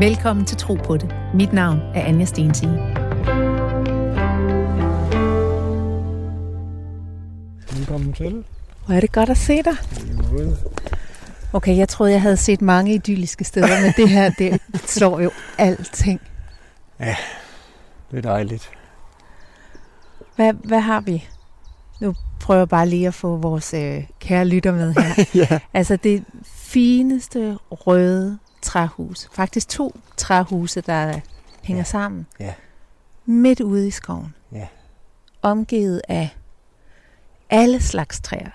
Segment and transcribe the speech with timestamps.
[0.00, 1.14] Velkommen til Tro på det.
[1.34, 2.70] Mit navn er Anja Stensige.
[7.76, 8.44] Velkommen til.
[8.86, 9.76] Hvor er det godt at se dig.
[11.52, 15.30] Okay, jeg troede, jeg havde set mange idylliske steder, men det her, det slår jo
[15.58, 16.20] alting.
[17.00, 17.16] Ja,
[18.10, 18.70] det er dejligt.
[20.36, 21.28] Hvad, hvad har vi?
[22.00, 25.24] Nu prøver jeg bare lige at få vores øh, kære lytter med her.
[25.50, 25.58] ja.
[25.74, 29.28] Altså det fineste røde træhus.
[29.32, 31.20] Faktisk to træhuse, der
[31.62, 31.84] hænger Ja.
[31.84, 32.26] sammen.
[32.40, 32.54] Ja.
[33.26, 34.34] Midt ude i skoven.
[34.52, 34.66] Ja.
[35.42, 36.28] Omgivet af
[37.50, 38.50] alle slags træer.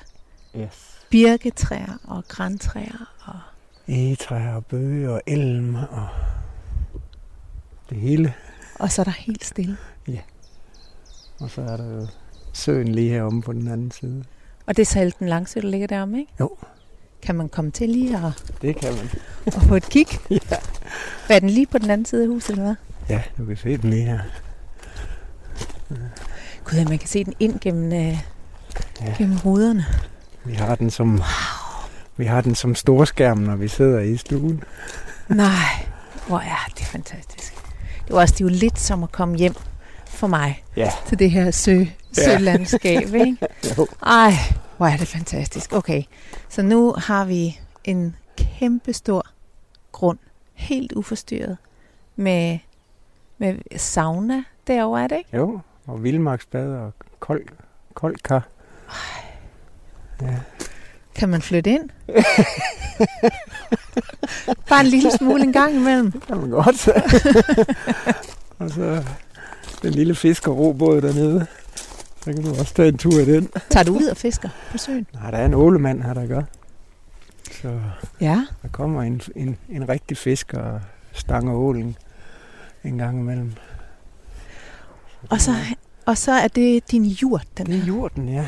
[0.57, 0.99] Yes.
[1.09, 3.13] Birketræer og grantræer.
[3.25, 3.39] Og
[3.87, 6.07] Egetræer og bøge og elm og
[7.89, 8.33] det hele.
[8.79, 9.77] Og så er der helt stille.
[11.39, 12.07] Og så er der jo
[12.53, 14.23] søen lige heromme på den anden side.
[14.65, 16.31] Og det er Salten Langsø, der ligger deromme, ikke?
[16.39, 16.57] Jo.
[17.25, 19.09] Kan man komme til lige og, Det kan man.
[19.55, 20.07] og få et kig?
[20.31, 20.37] Ja.
[21.29, 22.75] Er den lige på den anden side af huset, eller hvad?
[23.09, 24.19] Ja, du kan se den lige her.
[26.65, 28.17] Gud, ja, man kan se den ind gennem, øh, Ja.
[29.05, 29.13] ja.
[29.17, 29.85] gennem ruderne.
[30.45, 31.21] Vi har den som,
[32.17, 34.63] vi har den som storskærm, når vi sidder i stuen.
[35.27, 35.85] Nej,
[36.27, 37.53] hvor er det fantastisk.
[38.07, 39.55] Det var også det jo lidt som at komme hjem
[40.07, 40.91] for mig Ja.
[41.07, 41.85] til det her sø, Ja.
[42.15, 43.37] Sølandskab, ikke?
[44.05, 44.33] Ej,
[44.77, 45.73] hvor er det fantastisk.
[45.73, 46.03] Okay,
[46.49, 49.25] så nu har vi en kæmpe stor
[49.91, 50.17] grund,
[50.53, 51.57] helt uforstyrret,
[52.15, 52.59] med,
[53.37, 55.37] med sauna derovre, er det ikke?
[55.37, 57.43] Jo, og vildmarksbad og kold,
[57.93, 58.47] kold kar.
[60.21, 60.35] Ja.
[61.15, 61.89] Kan man flytte ind?
[64.69, 66.11] Bare en lille smule en gang imellem.
[66.11, 66.87] Det kan man godt.
[68.59, 69.03] og så
[69.81, 71.47] den lille fiskerrobåd dernede.
[72.25, 73.49] Så kan du også tage en tur i den.
[73.69, 75.07] Tager du ud og fisker på søen?
[75.13, 76.41] Nej, der er en ålemand her, der gør.
[77.51, 77.79] Så
[78.21, 78.45] Ja.
[78.61, 80.81] der kommer en, en, en rigtig fisker og
[81.13, 81.97] stanger ålen
[82.83, 83.53] en gang imellem.
[85.29, 85.51] Og så,
[86.05, 88.45] og så er det din jord, den Det er jorden, ja.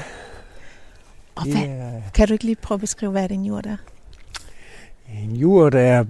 [1.35, 3.77] Og Det hvad, er kan du ikke lige prøve at beskrive, hvad din jord er?
[5.13, 5.35] en
[5.69, 6.05] der er,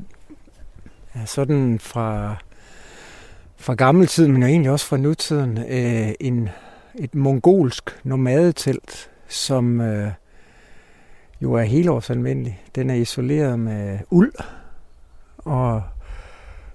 [1.13, 2.35] er sådan fra,
[3.57, 6.49] fra gammel tid, men egentlig også fra nutiden, øh, en,
[6.99, 10.11] et mongolsk nomadetelt, som øh,
[11.41, 12.61] jo er helårsanvendelig.
[12.75, 14.33] Den er isoleret med uld
[15.37, 15.81] og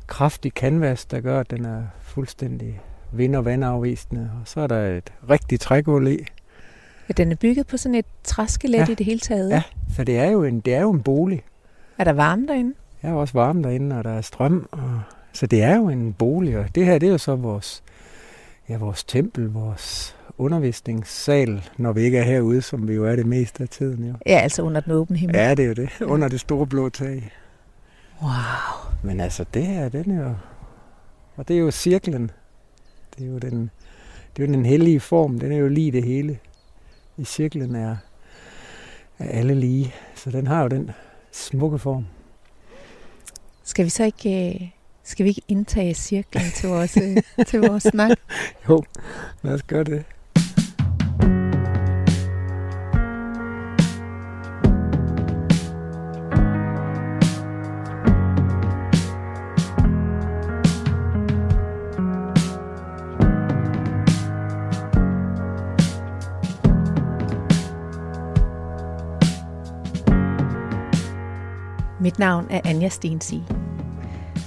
[0.06, 2.80] kraftig canvas, der gør, at den er fuldstændig
[3.12, 4.30] vind- og vandafvisende.
[4.40, 6.18] Og så er der et rigtigt trægulv i.
[7.08, 8.86] Ja, den er bygget på sådan et træskelet Ja.
[8.90, 9.50] i det hele taget.
[9.50, 9.62] Ja.
[9.96, 11.42] Så det er jo en, det er jo en bolig.
[11.98, 12.74] Er der varme derinde?
[13.02, 14.68] Jeg er også varme derinde, og der er strøm.
[14.70, 15.00] Og...
[15.32, 17.82] Så det er jo en bolig, og det her det er jo så vores,
[18.72, 23.26] ja, vores tempel, vores undervisningssal, når vi ikke er herude, som vi jo er det
[23.26, 24.04] meste af tiden.
[24.04, 24.14] Jo.
[24.26, 25.36] Ja, altså under den åbne himmel.
[25.36, 26.00] Ja, det er jo det.
[26.00, 27.32] Under det store blå tag.
[28.22, 28.30] Wow.
[29.02, 30.34] Men altså, det her, den er jo...
[31.36, 32.30] Og det er jo cirklen.
[33.18, 33.70] Det er jo den,
[34.36, 35.38] det er jo den hellige form.
[35.38, 36.38] Den er jo lige det hele.
[37.16, 37.96] I cirklen er,
[39.18, 39.94] er alle lige.
[40.14, 40.90] Så den har jo den
[41.32, 42.06] smukke form.
[43.64, 44.68] Skal vi så ikke, øh,
[45.12, 48.18] skal vi ikke indtage cirklen til vores, øh, til vores snak?
[48.68, 48.82] Jo,
[49.42, 50.04] lad os gøre det.
[72.00, 73.61] Mit navn er Anja Stensig.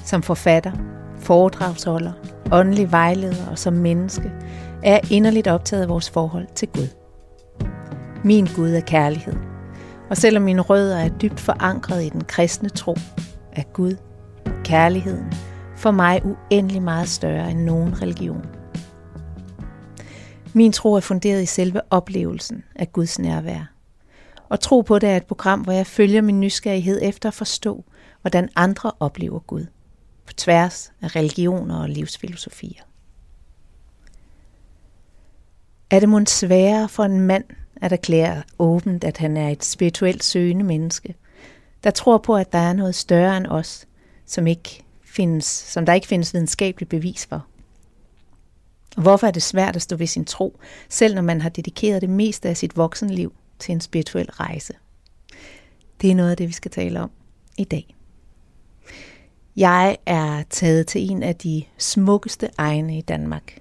[0.05, 0.71] Som forfatter,
[1.19, 2.11] foredragsholder,
[2.51, 4.31] åndelig vejleder og som menneske
[4.83, 6.87] er jeg inderligt optaget af vores forhold til Gud.
[8.23, 9.33] Min Gud er kærlighed,
[10.09, 12.95] og selvom mine rødder er dybt forankret i den kristne tro,
[13.51, 13.95] er Gud,
[14.63, 15.33] kærligheden,
[15.75, 18.45] for mig uendelig meget større end nogen religion.
[20.53, 23.71] Min tro er funderet i selve oplevelsen af Guds nærvær.
[24.49, 27.83] Og tro på det er et program, hvor jeg følger min nysgerrighed efter at forstå,
[28.21, 29.65] hvordan andre oplever Gud.
[30.25, 32.81] På tværs af religioner og livsfilosofier.
[35.89, 37.43] Er det måske sværere for en mand
[37.81, 41.15] at erklære åbent, at han er et spirituelt søgende menneske,
[41.83, 43.87] der tror på, at der er noget større end os,
[44.25, 47.45] som, ikke findes, som der ikke findes videnskabeligt bevis for?
[48.95, 52.01] Og hvorfor er det svært at stå ved sin tro, selv når man har dedikeret
[52.01, 54.73] det meste af sit voksenliv til en spirituel rejse?
[56.01, 57.11] Det er noget af det, vi skal tale om
[57.57, 57.94] i dag.
[59.57, 63.57] Jeg er taget til en af de smukkeste egne i Danmark.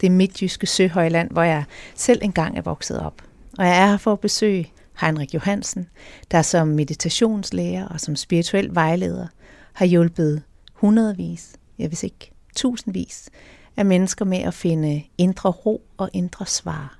[0.00, 1.64] Det midtjyske Søhøjland, hvor jeg
[1.94, 3.22] selv engang er vokset op.
[3.58, 5.88] Og jeg er her for at besøge Heinrich Johansen,
[6.30, 9.26] der som meditationslærer og som spirituel vejleder
[9.72, 10.42] har hjulpet
[10.72, 13.30] hundredvis, ja hvis ikke tusindvis,
[13.76, 16.98] af mennesker med at finde indre ro og indre svar.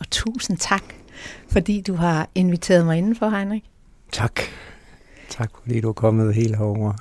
[0.00, 0.84] Og tusind tak,
[1.48, 3.66] fordi du har inviteret mig indenfor, Heinrich.
[4.12, 4.40] Tak.
[5.28, 6.92] Tak, fordi du er kommet helt herover.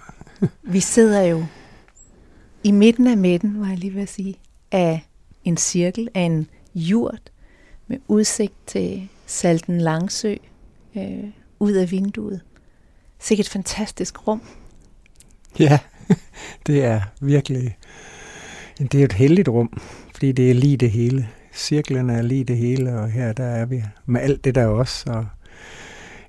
[0.64, 1.46] Vi sidder jo
[2.64, 4.36] i midten af midten, var jeg lige ved at sige,
[4.72, 5.08] af
[5.44, 7.32] en cirkel, af en jurt
[7.88, 10.36] med udsigt til Salten Langsø
[10.96, 11.24] øh,
[11.60, 12.42] ud af vinduet.
[13.20, 14.42] Sikkert et fantastisk rum.
[15.60, 15.80] Ja,
[16.68, 17.78] det er virkelig,
[18.78, 19.82] det er et heldigt rum,
[20.12, 21.30] fordi det er lige det hele.
[21.54, 25.12] Cirklen er lige det hele, og her der er vi med alt det der også,
[25.12, 25.26] og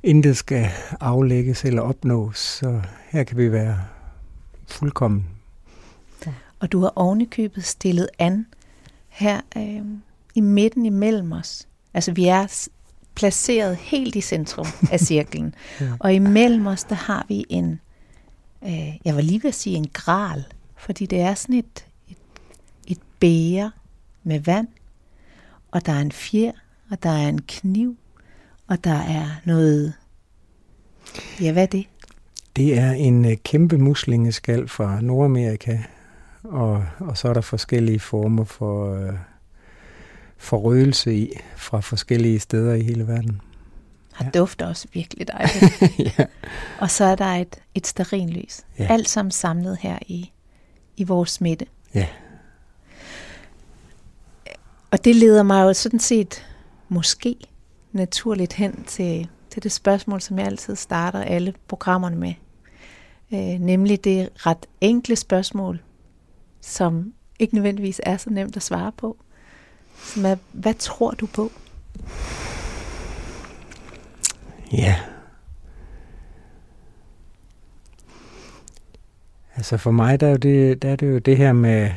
[0.05, 0.67] intet skal
[1.01, 3.81] aflægges eller opnås, så her kan vi være
[4.67, 5.27] fuldkommen.
[6.61, 8.47] Og du har ovenikøbet stillet an
[9.09, 9.83] her øh,
[10.35, 11.69] i midten imellem os.
[11.95, 12.69] Altså vi er
[13.15, 15.55] placeret helt i centrum af cirklen.
[15.81, 15.93] ja.
[15.99, 17.81] Og imellem os, der har vi en,
[18.65, 20.45] øh, jeg var lige ved at sige en gral,
[20.77, 22.17] fordi det er sådan et, et,
[22.87, 23.73] et bære
[24.23, 24.69] med vand,
[25.71, 26.53] og der er en fjer,
[26.91, 27.97] og der er en kniv,
[28.67, 29.95] og der er noget...
[31.41, 31.87] Ja, hvad er det?
[32.57, 35.79] Det er en øh, kæmpe muslingeskal fra Nordamerika,
[36.45, 39.13] og, og så er der forskellige former for, øh,
[40.37, 43.41] for røgelse i fra forskellige steder i hele verden.
[44.13, 44.31] Har ja.
[44.39, 45.83] dufter også virkelig dejligt.
[46.19, 46.25] ja.
[46.81, 48.61] Og så er der et, et sterinlys.
[48.79, 48.87] Ja.
[48.91, 50.33] Alt sammen samlet her i,
[50.97, 51.67] i vores midte.
[51.95, 52.07] Ja.
[54.91, 56.47] Og det leder mig jo sådan set
[56.89, 57.37] måske
[57.95, 62.35] naturligt hen til, til det spørgsmål, som jeg altid starter alle programmerne med.
[63.33, 65.83] Øh, nemlig det ret enkle spørgsmål,
[66.61, 69.17] som ikke nødvendigvis er så nemt at svare på.
[69.99, 71.53] Som er, hvad tror du på?
[74.73, 74.97] Ja.
[79.57, 81.91] Altså for mig, der er, jo det, der er det jo det her med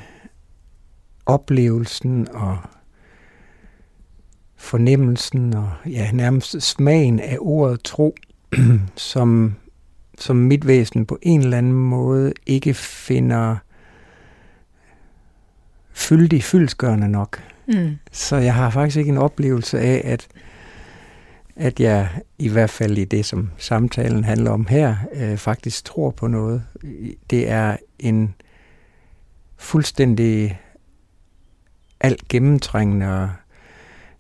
[1.25, 2.57] oplevelsen og
[4.57, 8.15] fornemmelsen og ja, nærmest smagen af ordet tro,
[8.95, 9.55] som,
[10.19, 13.55] som mit væsen på en eller anden måde ikke finder
[15.93, 17.43] fyldig, fyldsgørende nok.
[17.67, 17.97] Mm.
[18.11, 20.27] Så jeg har faktisk ikke en oplevelse af, at,
[21.55, 26.11] at jeg i hvert fald i det, som samtalen handler om her, øh, faktisk tror
[26.11, 26.63] på noget.
[27.29, 28.33] Det er en
[29.57, 30.61] fuldstændig
[31.99, 33.29] alt gennemtrængende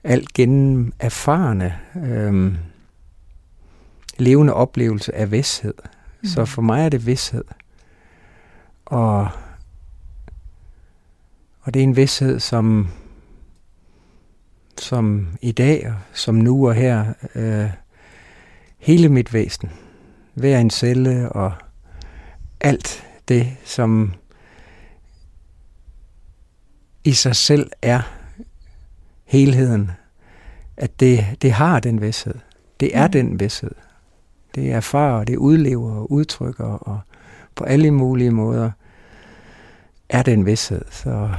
[0.07, 2.55] alt gennem erfarne øh,
[4.17, 5.73] levende oplevelse af vidshed.
[6.21, 6.27] Mm.
[6.27, 7.43] Så for mig er det vidshed.
[8.85, 9.29] Og,
[11.61, 12.87] og det er en vidshed, som,
[14.77, 17.69] som i dag, og som nu og her, øh,
[18.77, 19.69] hele mit væsen,
[20.33, 21.53] hver en celle og
[22.59, 24.13] alt det, som
[27.03, 28.16] i sig selv er
[29.27, 29.91] helheden,
[30.77, 32.35] at det, det har den vidshed.
[32.79, 33.11] Det er mm.
[33.11, 33.71] den vidshed.
[34.55, 36.99] Det erfarer, det udlever og udtrykker, og
[37.55, 38.71] på alle mulige måder
[40.09, 40.81] er den vidshed.
[40.91, 41.29] Så,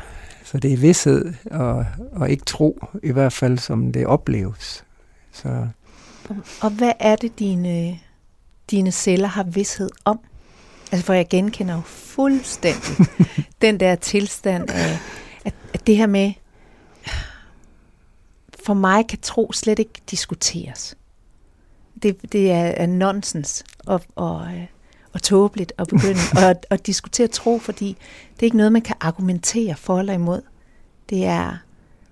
[0.45, 4.85] så det er vidshed og, og ikke tro, i hvert fald som det opleves.
[5.33, 5.67] Så.
[6.61, 7.99] Og, hvad er det, dine,
[8.71, 10.21] dine celler har vidshed om?
[10.93, 13.07] Altså for jeg genkender jo fuldstændig
[13.63, 14.99] den der tilstand af,
[15.45, 16.33] at, at det her med,
[18.69, 20.97] for mig kan tro slet ikke diskuteres.
[22.03, 24.67] Det, det er, er nonsens og, og, øh,
[25.13, 27.97] og tåbeligt at begynde at, at diskutere tro, fordi
[28.35, 30.43] det er ikke noget, man kan argumentere for eller imod.
[31.09, 31.57] Det er,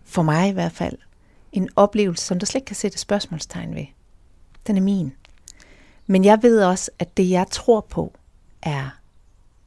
[0.05, 0.99] for mig i hvert fald,
[1.53, 3.87] en oplevelse, som der slet ikke kan sætte spørgsmålstegn ved.
[4.67, 5.13] Den er min.
[6.07, 8.13] Men jeg ved også, at det, jeg tror på,
[8.63, 8.99] er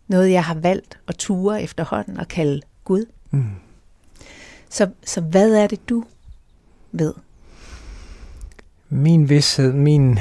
[0.08, 3.05] noget, jeg har valgt at ture efterhånden og kalde Gud.
[3.31, 3.51] Mm.
[4.69, 6.03] Så, så hvad er det, du
[6.91, 7.13] ved?
[8.89, 10.19] Min vidshed, min,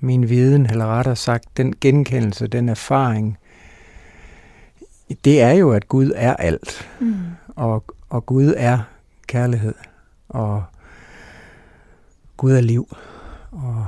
[0.00, 3.38] min viden, eller rettere sagt, den genkendelse, den erfaring,
[5.24, 6.88] det er jo, at Gud er alt.
[7.00, 7.14] Mm.
[7.56, 8.78] Og, og Gud er
[9.26, 9.74] kærlighed.
[10.28, 10.64] Og
[12.36, 12.96] Gud er liv.
[13.50, 13.86] Og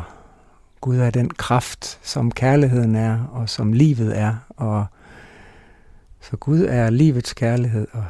[0.80, 4.34] Gud er den kraft, som kærligheden er, og som livet er.
[4.48, 4.86] Og
[6.20, 8.04] så Gud er livets kærlighed, og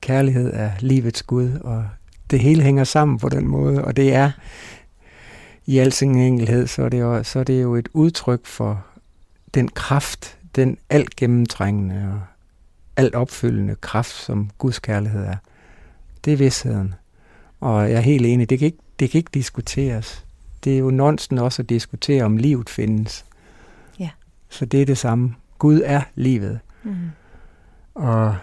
[0.00, 1.88] kærlighed er livets Gud, og
[2.30, 4.30] det hele hænger sammen på den måde, og det er
[5.66, 8.84] i al sin enkelhed, så er det jo, så er det jo et udtryk for
[9.54, 12.20] den kraft, den alt gennemtrængende og
[12.96, 15.36] alt opfyldende kraft, som Guds kærlighed er.
[16.24, 16.94] Det er vidsheden.
[17.60, 20.24] Og jeg er helt enig, det kan ikke, det kan ikke diskuteres.
[20.64, 23.24] Det er jo nonsen også at diskutere, om livet findes.
[23.98, 24.10] Ja.
[24.48, 25.34] Så det er det samme.
[25.58, 26.60] Gud er livet.
[26.82, 26.94] Mm.
[27.94, 28.36] Og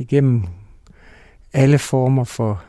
[0.00, 0.42] igennem
[1.52, 2.62] alle former for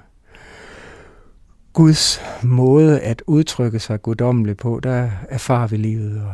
[1.74, 6.34] Guds måde at udtrykke sig guddommeligt på, der erfarer vi livet og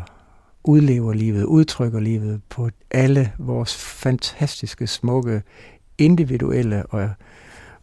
[0.64, 5.42] udlever livet, udtrykker livet på alle vores fantastiske, smukke,
[5.98, 7.10] individuelle og,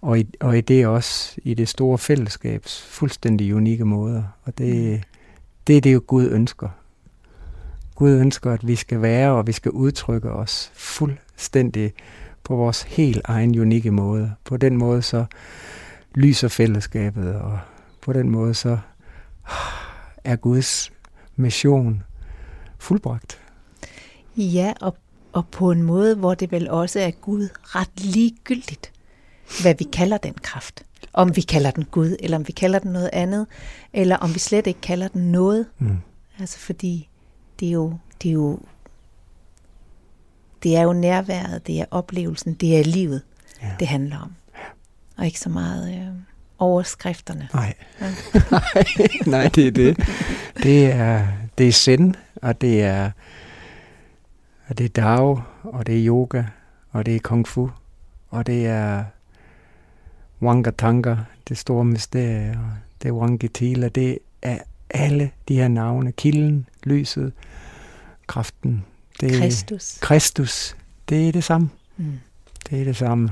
[0.01, 4.23] og, i, og i det også i det store fællesskabs fuldstændig unikke måder.
[4.45, 5.03] Og det,
[5.67, 6.69] det er det jo Gud ønsker.
[7.95, 11.93] Gud ønsker, at vi skal være og vi skal udtrykke os fuldstændig
[12.45, 14.35] på vores helt egen unikke måde.
[14.45, 15.25] På den måde så
[16.15, 17.59] lyser fællesskabet, og
[18.01, 18.79] på den måde så
[20.25, 20.93] er Guds
[21.37, 22.03] mission
[22.79, 23.39] fuldbragt.
[24.37, 24.97] Ja, og,
[25.33, 28.93] og på en måde, hvor det vel også er Gud ret ligegyldigt,
[29.63, 30.85] hvad vi kalder den kraft.
[31.13, 33.47] Om vi kalder den Gud, eller om vi kalder den noget andet,
[33.93, 35.67] eller om vi slet ikke kalder den noget.
[35.79, 35.97] Mm.
[36.39, 37.09] Altså fordi
[37.61, 38.59] det er jo, det er jo,
[40.65, 43.23] det er jo nærværet, det er oplevelsen, det er livet,
[43.63, 43.71] Ja.
[43.81, 44.33] det handler om.
[45.17, 46.07] Og ikke så meget øh,
[46.59, 47.49] overskrifterne.
[47.55, 47.75] Nej.
[48.01, 48.13] Ja.
[49.31, 49.97] nej, det er det.
[50.63, 51.27] Det er,
[51.59, 53.11] det er zen, og det er,
[54.69, 56.43] og det er Dao, og det er yoga,
[56.91, 57.71] og det er kung fu,
[58.31, 59.05] og det er
[60.43, 61.17] Wangatanga,
[61.49, 62.71] det store mysterie, og
[63.03, 64.59] det er Wangitila, det er
[64.91, 66.13] alle de her navne.
[66.13, 67.33] Kilden, lyset,
[68.27, 68.85] kraften.
[69.21, 69.99] Det Kristus.
[70.01, 70.77] Kristus.
[71.09, 71.71] Det er det samme.
[71.97, 72.19] Mm.
[72.71, 73.31] Det er det samme.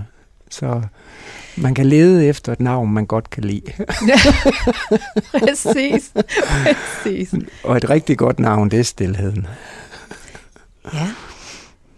[0.51, 0.83] Så
[1.57, 3.63] man kan lede efter et navn, man godt kan lide.
[5.41, 6.13] Præcis.
[6.65, 7.35] Præcis.
[7.65, 9.47] Og et rigtig godt navn, det er stillheden.
[10.95, 11.11] Ja,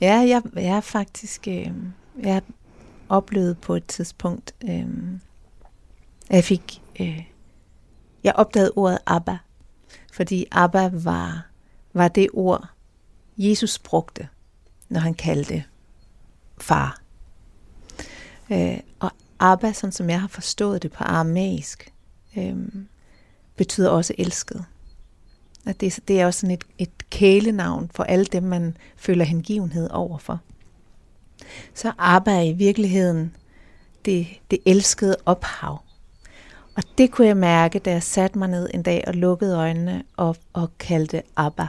[0.01, 1.71] ja jeg, jeg er faktisk, øh,
[2.23, 2.43] jeg
[3.09, 4.87] oplevede på et tidspunkt, øh,
[6.31, 7.25] at jeg fik, øh,
[8.25, 9.39] jeg opdagede ordet Abba,
[10.13, 11.47] fordi Abba var,
[11.93, 12.69] var det ord,
[13.37, 14.29] Jesus brugte,
[14.89, 15.65] når han kaldte
[16.59, 17.01] far.
[18.51, 21.93] Øh, og Abba, sådan som jeg har forstået det på aramæisk,
[22.37, 22.57] øh,
[23.57, 24.65] betyder også elsket.
[25.67, 29.91] At det, det er også sådan et, et kælenavn for alle dem, man føler hengivenhed
[29.91, 30.41] overfor.
[31.75, 33.37] Så Abba er i virkeligheden
[34.05, 35.83] det, det elskede ophav.
[36.77, 40.03] Og det kunne jeg mærke, da jeg satte mig ned en dag og lukkede øjnene
[40.17, 41.69] og, og kaldte Abba.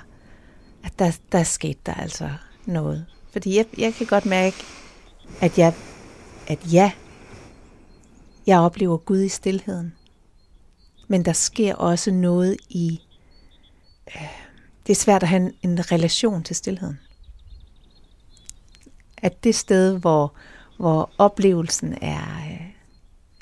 [0.85, 2.29] At der, der skete der altså
[2.65, 3.05] noget.
[3.31, 4.55] Fordi jeg, jeg kan godt mærke,
[5.41, 5.73] at jeg,
[6.47, 6.91] at ja,
[8.47, 9.93] jeg oplever Gud i stilheden.
[11.07, 13.01] Men der sker også noget i
[14.15, 14.45] øh,
[14.87, 16.99] det er svært at have en, en relation til stillheden.
[19.17, 20.33] At det sted, hvor,
[20.77, 22.21] hvor oplevelsen er,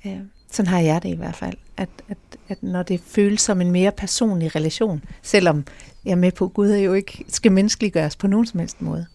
[0.06, 0.22] øh, øh,
[0.54, 2.18] sådan har jeg det i hvert fald, at, at,
[2.50, 5.66] at når det føles som en mere personlig relation, selvom
[6.06, 8.82] jeg er med på, at Gud er jo ikke skal menneskeliggøres på nogen som helst
[8.82, 9.06] måde.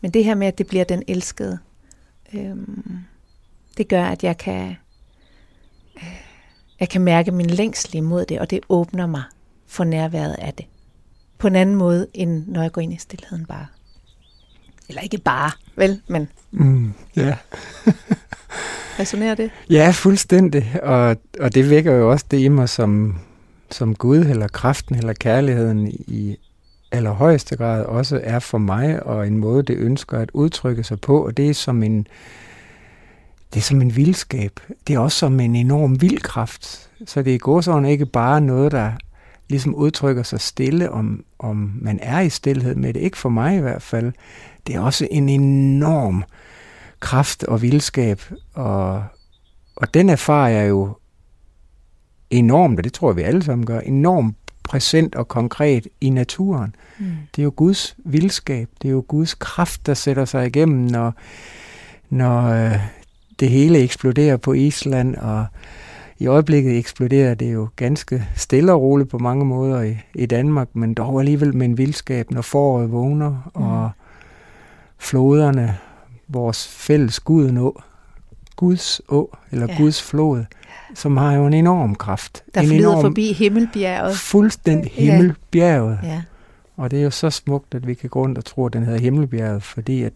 [0.00, 1.58] Men det her med, at det bliver den elskede,
[2.34, 2.98] øhm,
[3.76, 4.76] det gør, at jeg kan,
[5.96, 6.20] øh,
[6.80, 9.22] jeg kan mærke min længsel imod det, og det åbner mig
[9.66, 10.66] for nærværet af det.
[11.38, 13.66] På en anden måde, end når jeg går ind i stillheden bare.
[14.88, 17.36] Eller ikke bare, vel, men Mm, ja.
[19.00, 19.50] resonerer det?
[19.70, 20.80] ja, fuldstændig.
[20.82, 23.16] Og, og det vækker jo også det i mig som,
[23.70, 26.36] som Gud, eller kraften, eller kærligheden i
[26.92, 31.26] allerhøjeste grad også er for mig, og en måde, det ønsker at udtrykke sig på,
[31.26, 32.06] og det er som en,
[33.54, 34.60] det er som en vildskab.
[34.86, 36.90] Det er også som en enorm vildkraft.
[37.06, 38.92] Så det er gåsøjne ikke bare noget, der
[39.48, 43.00] ligesom udtrykker sig stille, om, om man er i stillhed med det.
[43.00, 44.12] Ikke for mig i hvert fald.
[44.66, 46.24] Det er også en enorm
[47.00, 48.22] kraft og vildskab,
[48.54, 49.04] og,
[49.76, 50.96] og den erfarer jeg jo
[52.30, 56.74] enormt, og det tror jeg, vi alle sammen gør, enormt præsent og konkret i naturen.
[56.98, 57.06] Mm.
[57.36, 61.14] Det er jo Guds vildskab, det er jo Guds kraft, der sætter sig igennem, når,
[62.10, 62.78] når øh,
[63.40, 65.46] det hele eksploderer på Island, og
[66.18, 70.68] i øjeblikket eksploderer det jo ganske stille og roligt på mange måder i, i Danmark,
[70.76, 73.62] men dog alligevel med en vildskab, når foråret vågner, Mm.
[73.62, 73.90] og
[74.98, 75.78] floderne,
[76.32, 77.80] vores fælles Gudenå,
[78.56, 79.72] Guds å, eller Ja.
[79.72, 79.78] ja.
[79.78, 80.44] Guds flod,
[80.94, 82.42] som har jo en enorm kraft.
[82.54, 84.16] Der en flyder enorm, forbi himmelbjerget.
[84.16, 85.02] Fuldstændig Ja.
[85.02, 85.98] himmelbjerget.
[86.02, 86.22] Ja.
[86.76, 88.82] Og det er jo så smukt, at vi kan gå rundt og tro, at den
[88.84, 90.12] hedder Himmelbjerget, fordi at,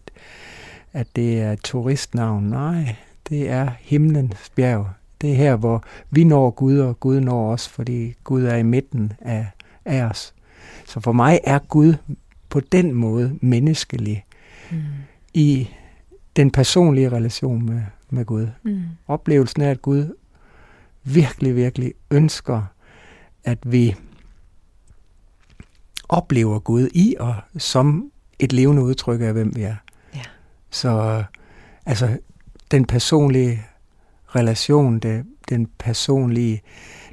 [0.93, 2.43] at det er et turistnavn.
[2.43, 2.95] Nej,
[3.29, 4.87] det er himlens bjerg.
[5.21, 8.63] Det er her, hvor vi når Gud, og Gud når os, fordi Gud er i
[8.63, 9.47] midten af,
[9.85, 10.33] af os.
[10.87, 11.93] Så for mig er Gud
[12.49, 14.25] på den måde menneskelig
[14.71, 14.77] Mm.
[15.33, 15.69] i
[16.35, 18.47] den personlige relation med, med Gud.
[18.63, 18.83] Mm.
[19.07, 20.15] Oplevelsen af, at Gud
[21.03, 22.63] virkelig, virkelig ønsker,
[23.43, 23.95] at vi
[26.09, 29.75] oplever Gud i og som et levende udtryk af, hvem vi er.
[30.15, 30.21] Ja.
[30.69, 31.23] Så
[31.85, 32.17] altså,
[32.71, 33.65] den personlige
[34.27, 36.61] relation, det, den personlige,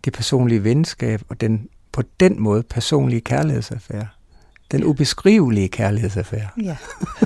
[0.04, 4.08] det personlige venskab og den på den måde personlige kærlighedsaffære.
[4.72, 6.48] Den ubeskrivelige kærlighedsaffære.
[6.62, 6.76] Ja.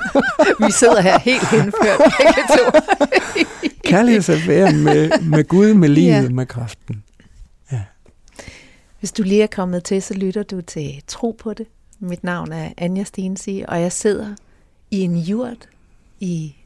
[0.66, 2.78] Vi sidder her helt henført begge to.
[3.90, 6.28] kærlighedsaffæren med, med Gud, med livet, ja.
[6.28, 7.04] med kraften.
[7.72, 7.82] Ja.
[8.98, 11.66] Hvis du lige er kommet til, så lytter du til Tro på det.
[11.98, 14.34] Mit navn er Anja Stensi, og jeg sidder
[14.90, 15.68] i en jurt
[16.20, 16.56] i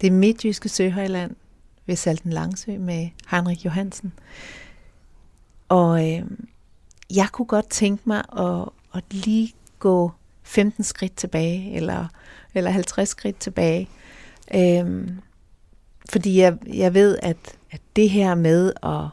[0.00, 1.36] det midtjyske Søhøjland
[1.86, 4.12] ved Salten Langsø med Henrik Johansen.
[5.68, 6.22] Og øh,
[7.14, 10.12] jeg kunne godt tænke mig at, at lige gå
[10.48, 12.06] 15 skridt tilbage, eller,
[12.54, 13.88] eller 50 skridt tilbage.
[14.54, 15.18] Øhm,
[16.10, 17.36] fordi jeg, jeg ved, at,
[17.70, 19.04] at det her med at,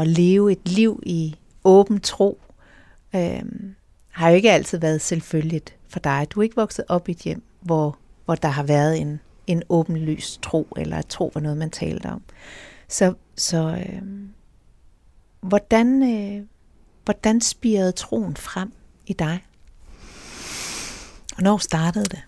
[0.00, 2.40] at leve et liv i åben tro,
[3.14, 3.74] øhm,
[4.10, 6.26] har jo ikke altid været selvfølgeligt for dig.
[6.30, 9.62] Du er ikke vokset op i et hjem, hvor, hvor der har været en, en
[9.68, 12.22] åbenlys tro, eller at tro var noget, man talte om.
[12.88, 14.28] Så, så øhm,
[15.40, 16.46] hvordan, øh,
[17.04, 18.72] hvordan spirede troen frem
[19.06, 19.40] i dig?
[21.34, 22.22] Hvornår startede det?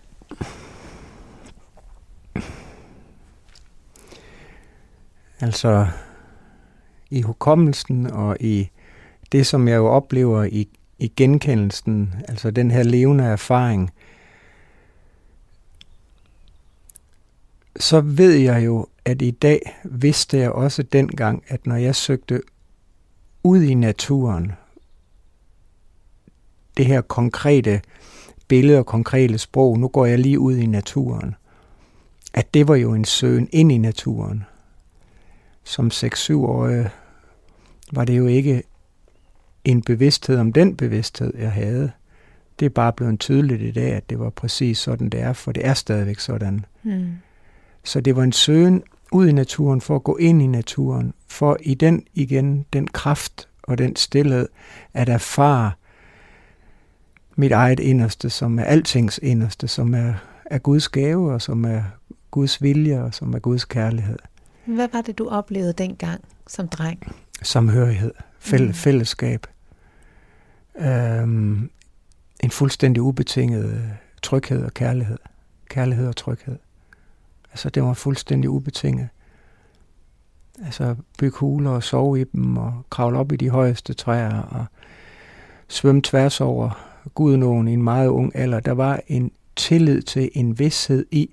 [5.39, 5.87] Altså
[7.09, 8.69] i hukommelsen og i
[9.31, 10.69] det, som jeg jo oplever i,
[10.99, 13.91] i genkendelsen, altså den her levende erfaring,
[17.79, 22.41] så ved jeg jo, at i dag vidste jeg også dengang, at når jeg søgte
[23.43, 24.51] ud i naturen,
[26.77, 27.81] det her konkrete
[28.47, 31.35] billede og konkrete sprog, nu går jeg lige ud i naturen,
[32.33, 34.43] at det var jo en søgen ind i naturen.
[35.63, 36.89] Som 6-7-årig
[37.91, 38.63] var det jo ikke
[39.63, 41.91] en bevidsthed om den bevidsthed, jeg havde.
[42.59, 45.51] Det er bare blevet tydeligt i dag, at det var præcis sådan, det er, for
[45.51, 46.65] det er stadigvæk sådan.
[46.83, 47.11] Mm.
[47.83, 51.57] Så det var en søgen ud i naturen for at gå ind i naturen, for
[51.61, 54.47] i den igen, den kraft og den stillhed,
[54.93, 55.71] at erfare,
[57.35, 60.13] mit eget inderste, som er altings inderste, som er,
[60.45, 61.83] er Guds gave, og som er
[62.31, 64.17] Guds vilje, og som er Guds kærlighed.
[64.65, 67.15] Hvad var det, du oplevede dengang som dreng?
[67.41, 68.73] Samhørighed, fæll- mm.
[68.73, 69.47] fællesskab,
[70.79, 71.69] øhm,
[72.43, 75.17] en fuldstændig ubetinget tryghed og kærlighed.
[75.69, 76.57] Kærlighed og tryghed.
[77.51, 79.09] Altså, det var fuldstændig ubetinget.
[80.65, 84.65] Altså, bygge huler og sove i dem, og kravle op i de højeste træer, og
[85.67, 90.59] svømme tværs over Gudnåen i en meget ung alder, der var en tillid til en
[90.59, 91.29] vidshed i,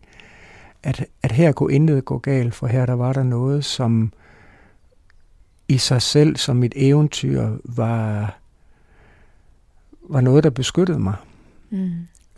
[0.82, 4.12] at, at her kunne intet gå galt, for her der var der noget, som
[5.68, 8.38] i sig selv som et eventyr var,
[10.08, 11.14] var noget, der beskyttede mig.
[11.70, 11.90] Mm.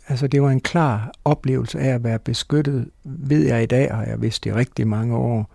[0.07, 4.07] Altså det var en klar oplevelse af at være beskyttet, ved jeg i dag, og
[4.07, 5.49] jeg vidst det i rigtig mange år.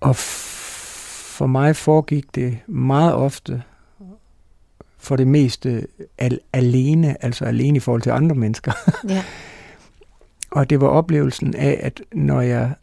[0.00, 3.62] Og for mig foregik det meget ofte
[4.98, 5.86] for det meste
[6.18, 8.72] al- alene, altså alene i forhold til andre mennesker.
[9.08, 9.24] Ja.
[10.58, 12.74] og det var oplevelsen af, at når jeg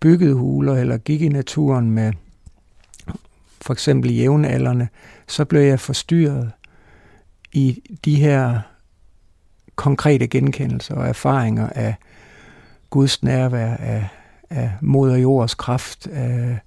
[0.00, 2.12] byggede huler eller gik i naturen med
[3.60, 4.88] for eksempel jævnaldrende,
[5.26, 6.52] så blev jeg forstyrret
[7.52, 8.60] i de her
[9.76, 11.94] konkrete genkendelser og erfaringer af
[12.90, 14.08] Guds nærvær, af,
[14.50, 16.06] af moder jords kraft.
[16.06, 16.58] Af,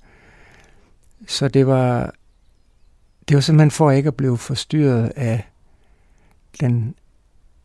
[1.27, 2.13] så det var
[3.29, 5.49] det var simpelthen for ikke at blive forstyrret af
[6.59, 6.95] den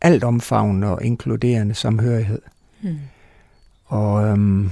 [0.01, 2.41] altomfavnende og inkluderende samhørighed.
[2.81, 2.99] Hmm.
[3.85, 4.71] Og øhm,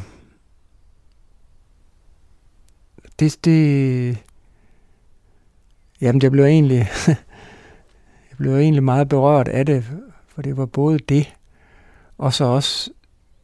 [3.19, 4.17] det, det,
[6.01, 6.89] jamen det blev egentlig,
[8.29, 9.85] jeg blev egentlig meget berørt af det,
[10.27, 11.33] for det var både det,
[12.17, 12.91] og så også,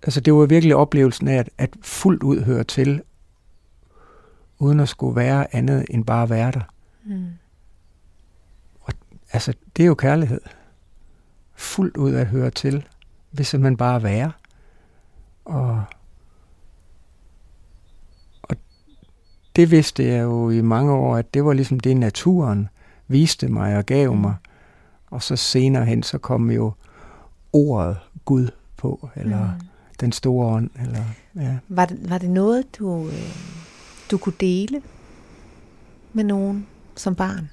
[0.03, 3.01] altså det var virkelig oplevelsen af at, at fuldt ud høre til,
[4.59, 6.78] uden at skulle være andet end bare være der.
[7.09, 7.27] Mm.
[8.81, 8.93] Og
[9.31, 10.41] altså, det er jo kærlighed.
[11.55, 12.87] Fuldt ud at høre til,
[13.31, 14.31] hvis man bare være.
[15.45, 15.83] Og,
[18.41, 18.55] og
[19.55, 22.69] det vidste jeg jo i mange år, at det var ligesom det, naturen
[23.07, 24.21] viste mig og gav mm.
[24.21, 24.35] mig.
[25.09, 26.73] Og så senere hen, så kom jo
[27.53, 29.67] ordet Gud på, eller mm.
[29.99, 30.69] den store ånd.
[30.81, 31.03] Eller,
[31.35, 31.57] ja.
[31.67, 33.35] var, det, var det noget, du, øh,
[34.11, 34.81] du kunne dele
[36.13, 36.67] med nogen?
[36.99, 37.49] Som barn?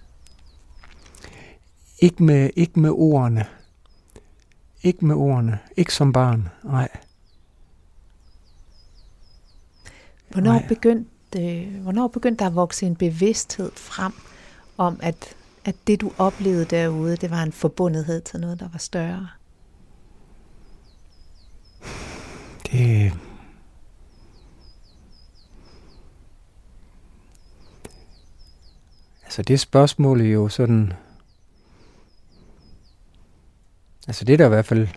[1.99, 3.47] Ikke med, ikke med ordene.
[4.83, 5.59] Ikke med ordene.
[5.77, 6.89] Ikke som barn, nej.
[10.31, 10.67] Hvornår, nej.
[10.69, 14.13] Begyndte, hvornår begyndte der at vokse en bevidsthed frem
[14.77, 18.79] om, at, at det, du oplevede derude, det var en forbundethed til noget, der var
[18.79, 19.29] større?
[22.73, 23.13] Det...
[29.37, 30.92] Så det spørgsmål er jo sådan...
[34.07, 34.88] Altså det, der i hvert fald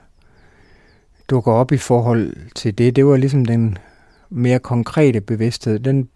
[1.29, 3.77] dukker op i forhold til det, det var ligesom den
[4.29, 5.79] mere konkrete bevidsthed.
[5.79, 6.09] Den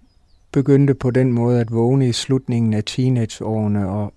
[0.52, 4.14] begyndte på den måde at vågne i slutningen af teenageårene og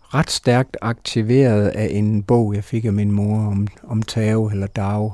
[0.00, 4.66] ret stærkt aktiveret af en bog, jeg fik af min mor om, om Tao eller
[4.66, 5.12] Dao,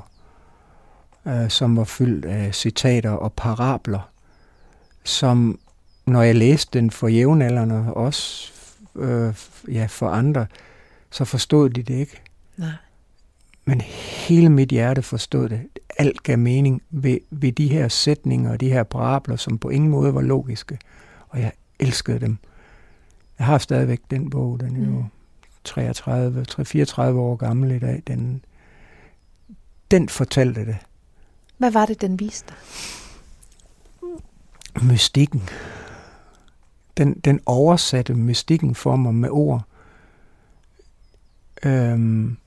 [1.27, 4.09] øh, som var fyldt af citater og parabler,
[5.03, 5.59] som
[6.09, 8.51] når jeg læste den for jævnaldrende, også
[8.95, 9.33] øh,
[9.67, 10.45] ja, for andre,
[11.11, 12.21] så forstod de det ikke.
[12.57, 12.71] Nej.
[13.65, 13.81] Men
[14.27, 15.61] hele mit hjerte forstod det.
[15.97, 19.89] Alt gav mening ved, ved de her sætninger og de her parabler, som på ingen
[19.89, 20.79] måde var logiske.
[21.29, 22.37] Og jeg elskede dem.
[23.39, 25.05] Jeg har stadigvæk den bog, den er jo
[25.63, 28.03] 33, 34 år gammel i dag.
[28.07, 28.45] Den,
[29.91, 30.77] den fortalte det.
[31.57, 32.57] Hvad var det, den viste dig?
[34.83, 35.49] Mystikken.
[36.99, 39.61] Den, den oversatte mystikken for mig med ord.
[41.65, 42.37] Øhm,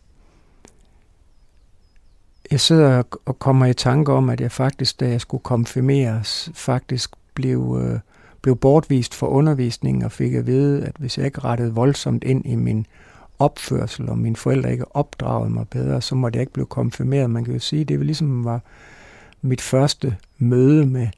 [2.50, 7.10] jeg sidder og kommer i tanke om, at jeg faktisk, da jeg skulle konfirmeres, faktisk
[7.34, 8.00] blev, øh,
[8.42, 12.46] blev bortvist for undervisningen og fik at vide, at hvis jeg ikke rettede voldsomt ind
[12.46, 12.86] i min
[13.38, 17.30] opførsel, og mine forældre ikke opdragede mig bedre, så måtte jeg ikke blive konfirmeret.
[17.30, 18.60] Man kan jo sige, at det ligesom var
[19.42, 21.08] mit første møde med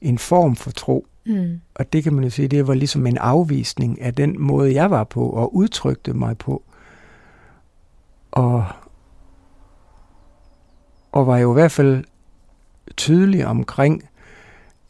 [0.00, 1.06] en form for tro.
[1.26, 1.60] Mm.
[1.74, 4.90] Og det kan man jo sige, det var ligesom en afvisning af den måde, jeg
[4.90, 6.62] var på og udtrykte mig på.
[8.32, 8.66] Og,
[11.12, 12.04] og var jo i hvert fald
[12.96, 14.02] tydelig omkring,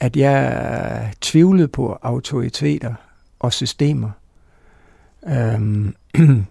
[0.01, 2.94] at jeg tvivlede på autoriteter
[3.38, 4.11] og systemer.
[5.27, 5.94] Øhm,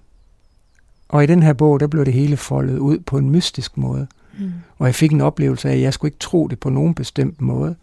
[1.09, 4.07] og i den her bog, der blev det hele foldet ud på en mystisk måde.
[4.39, 4.51] Mm.
[4.77, 7.41] Og jeg fik en oplevelse af, at jeg skulle ikke tro det på nogen bestemt
[7.41, 7.75] måde.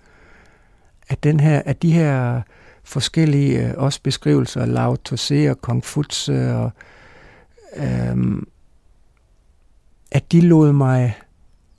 [1.10, 2.42] At, den her, at de her
[2.84, 6.70] forskellige øh, også beskrivelser af Lao Tse og Kung Futse, og,
[7.76, 8.48] øhm,
[10.10, 11.18] at de lod mig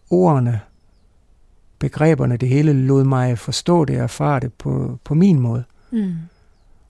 [0.10, 0.62] ordene,
[1.80, 5.64] begreberne, det hele lod mig forstå det og erfare det på, på min måde.
[5.92, 6.16] Mm.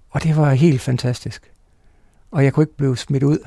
[0.09, 1.51] Og det var helt fantastisk.
[2.31, 3.37] Og jeg kunne ikke blive smidt ud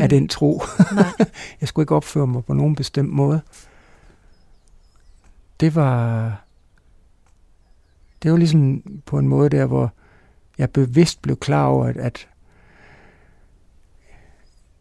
[0.00, 0.62] af den tro.
[1.60, 3.40] Jeg skulle ikke opføre mig på nogen bestemt måde.
[5.60, 6.42] Det var,
[8.22, 9.92] det var ligesom på en måde der, hvor
[10.58, 12.28] jeg bevidst blev klar over, at, at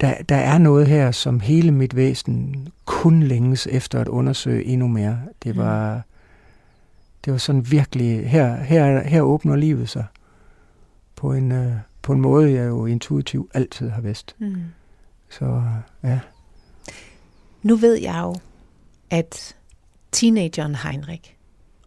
[0.01, 4.87] der, der er noget her, som hele mit væsen kun længes efter at undersøge endnu
[4.87, 5.19] mere.
[5.43, 5.61] Det mm.
[5.61, 6.01] var,
[7.25, 10.05] det var sådan virkelig, her, her, her åbner livet sig
[11.15, 14.35] på en, øh, på en måde, jeg jo intuitivt altid har vidst.
[14.39, 14.55] Mm.
[15.29, 15.63] Så
[16.03, 16.19] ja.
[17.63, 18.35] Nu ved jeg jo,
[19.09, 19.55] at
[20.11, 21.35] teenageren Heinrich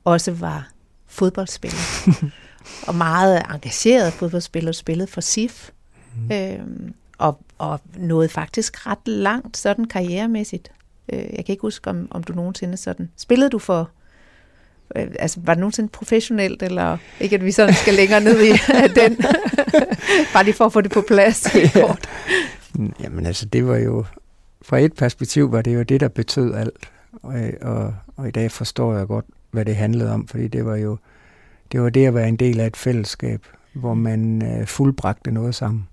[0.05, 0.74] også var
[1.15, 1.79] fodboldspiller.
[2.89, 5.71] og meget engageret fodboldspiller, spillede for SIF.
[6.17, 6.37] Mm.
[6.37, 10.73] Øhm, og, og nåede faktisk ret langt sådan karrieremæssigt.
[11.13, 13.11] Øh, jeg kan ikke huske, om, om du nogensinde sådan...
[13.17, 13.91] Spillede du for...
[14.97, 18.51] Øh, altså, var det nogensinde professionelt, eller ikke, at vi sådan skal længere ned i
[19.01, 19.17] den?
[20.33, 21.55] Bare lige for at få det på plads.
[21.55, 21.95] Ja.
[23.01, 24.05] Jamen altså, det var jo,
[24.63, 26.91] fra et perspektiv var det jo det, der betød alt.
[27.23, 29.25] Og, og, og i dag forstår jeg godt,
[29.55, 30.97] hvad det handlede om, fordi det var jo
[31.73, 35.55] det var det at være en del af et fællesskab, hvor man øh, fuldbragte noget
[35.55, 35.89] sammen.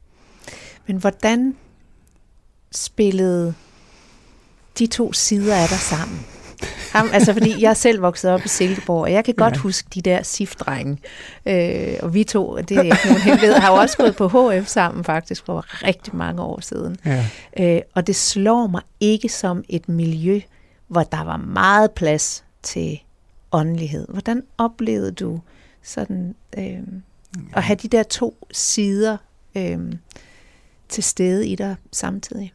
[0.87, 1.55] Men hvordan
[2.71, 3.53] spillede
[4.79, 6.19] de to sider af dig sammen?
[6.91, 9.59] Ham, altså fordi jeg selv vokset op i Silkeborg, og jeg kan godt ja.
[9.59, 10.97] huske de der siftdrenge.
[11.45, 14.67] Øh, og vi to, det er ikke nogen hemmelighed, har jo også gået på HF
[14.67, 16.97] sammen faktisk for rigtig mange år siden.
[17.05, 17.25] Ja.
[17.59, 20.41] Øh, og det slår mig ikke som et miljø,
[20.87, 22.99] hvor der var meget plads til
[23.51, 24.07] åndelighed.
[24.09, 25.39] Hvordan oplevede du
[25.81, 26.83] sådan øh,
[27.53, 29.17] at have de der to sider
[29.57, 29.93] øh,
[30.89, 32.53] til stede i dig samtidig?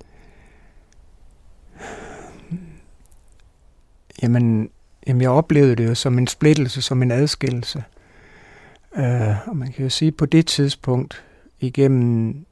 [4.22, 4.70] Jamen,
[5.06, 7.84] jamen, jeg oplevede det jo som en splittelse, som en adskillelse.
[8.98, 11.24] Uh, og man kan jo sige, på det tidspunkt,
[11.60, 12.46] igennem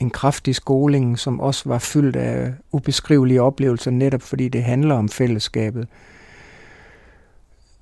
[0.00, 5.08] en kraftig skoling, som også var fyldt af ubeskrivelige oplevelser, netop fordi det handler om
[5.08, 5.88] fællesskabet,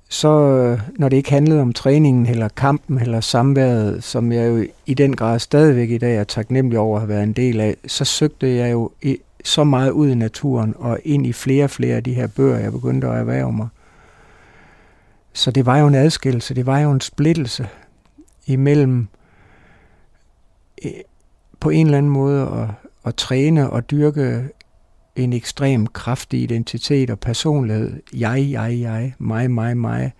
[0.09, 4.65] så øh, når det ikke handlede om træningen, eller kampen, eller samværet, som jeg jo
[4.85, 7.75] i den grad stadigvæk i dag er taknemmelig over at have været en del af,
[7.87, 11.69] så søgte jeg jo i, så meget ud i naturen og ind i flere og
[11.69, 13.67] flere af de her bøger, jeg begyndte at erhverve mig.
[15.33, 17.67] Så det var jo en adskillelse, det var jo en splittelse
[18.45, 19.07] imellem
[20.85, 20.91] øh,
[21.59, 24.49] på en eller anden måde at, at træne og dyrke
[25.15, 28.01] en ekstrem kraftig identitet og personlighed.
[28.13, 30.13] Jeg, jeg, jeg, mig, mig, mig.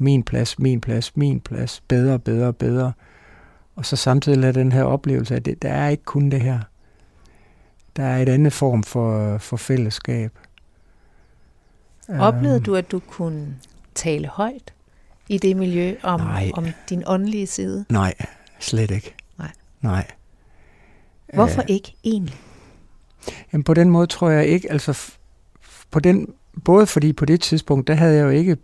[0.00, 1.82] Min plads, min plads, min plads.
[1.88, 2.92] Bedre, bedre, bedre.
[3.76, 6.40] Og så samtidig lade den her oplevelse af, at det, der er ikke kun det
[6.40, 6.60] her.
[7.96, 10.38] Der er et andet form for, for fællesskab.
[12.08, 12.64] Oplevede øhm.
[12.64, 13.56] du, at du kunne
[13.94, 14.74] tale højt
[15.28, 16.20] i det miljø om,
[16.54, 17.84] om din åndelige side?
[17.88, 18.14] Nej,
[18.60, 19.14] slet ikke.
[19.38, 19.50] Nej.
[19.80, 20.06] Nej.
[21.34, 22.40] Hvorfor uh, ikke egentlig?
[23.52, 25.14] Jamen på den måde tror jeg ikke, altså
[25.90, 26.34] på den,
[26.64, 28.56] både fordi på det tidspunkt, der havde jeg jo ikke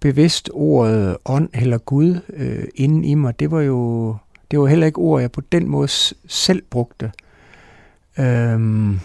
[0.00, 3.40] bevidst ordet ånd eller Gud øh, inden i mig.
[3.40, 4.16] Det var jo
[4.50, 5.88] det var heller ikke ord, jeg på den måde
[6.26, 7.12] selv brugte.
[8.18, 9.00] Øhm,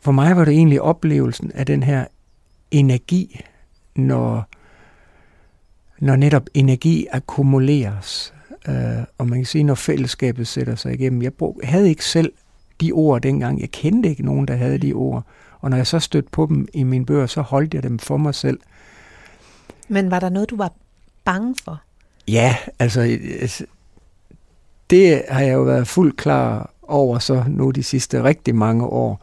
[0.00, 2.06] for mig var det egentlig oplevelsen af den her
[2.70, 3.40] energi,
[3.94, 4.44] når,
[5.98, 8.33] når netop energi akkumuleres.
[8.68, 11.22] Øh, og man kan sige, når fællesskabet sætter sig igennem.
[11.22, 12.32] Jeg brug, havde ikke selv
[12.80, 13.60] de ord dengang.
[13.60, 15.26] Jeg kendte ikke nogen, der havde de ord.
[15.60, 18.16] Og når jeg så stødte på dem i min bøger, så holdt jeg dem for
[18.16, 18.60] mig selv.
[19.88, 20.72] Men var der noget, du var
[21.24, 21.82] bange for?
[22.28, 23.18] Ja, altså,
[24.90, 29.22] det har jeg jo været fuldt klar over så nu de sidste rigtig mange år.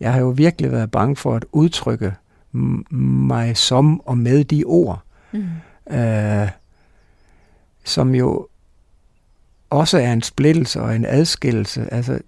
[0.00, 2.14] Jeg har jo virkelig været bange for at udtrykke
[2.90, 5.02] mig som og med de ord,
[5.32, 5.44] mm.
[5.96, 6.48] øh,
[7.84, 8.46] som jo
[9.72, 11.94] også er en splittelse og en adskillelse.
[11.94, 12.18] Altså,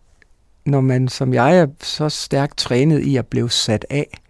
[0.65, 4.21] når man som jeg er så stærkt trænet i at blive sat af.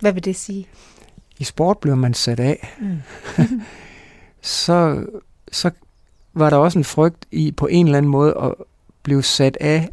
[0.00, 0.66] Hvad vil det sige?
[1.38, 2.76] I sport bliver man sat af.
[2.80, 2.98] Mm.
[4.40, 5.06] så,
[5.52, 5.70] så
[6.34, 8.54] var der også en frygt i på en eller anden måde at
[9.02, 9.88] blive sat af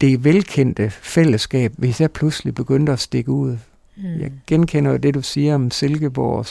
[0.00, 3.58] det velkendte fællesskab, hvis jeg pludselig begyndte at stikke ud.
[3.96, 4.20] Mm.
[4.20, 6.46] Jeg genkender jo det, du siger om Silkeborg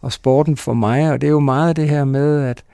[0.00, 2.64] og sporten for mig, og det er jo meget det her med, at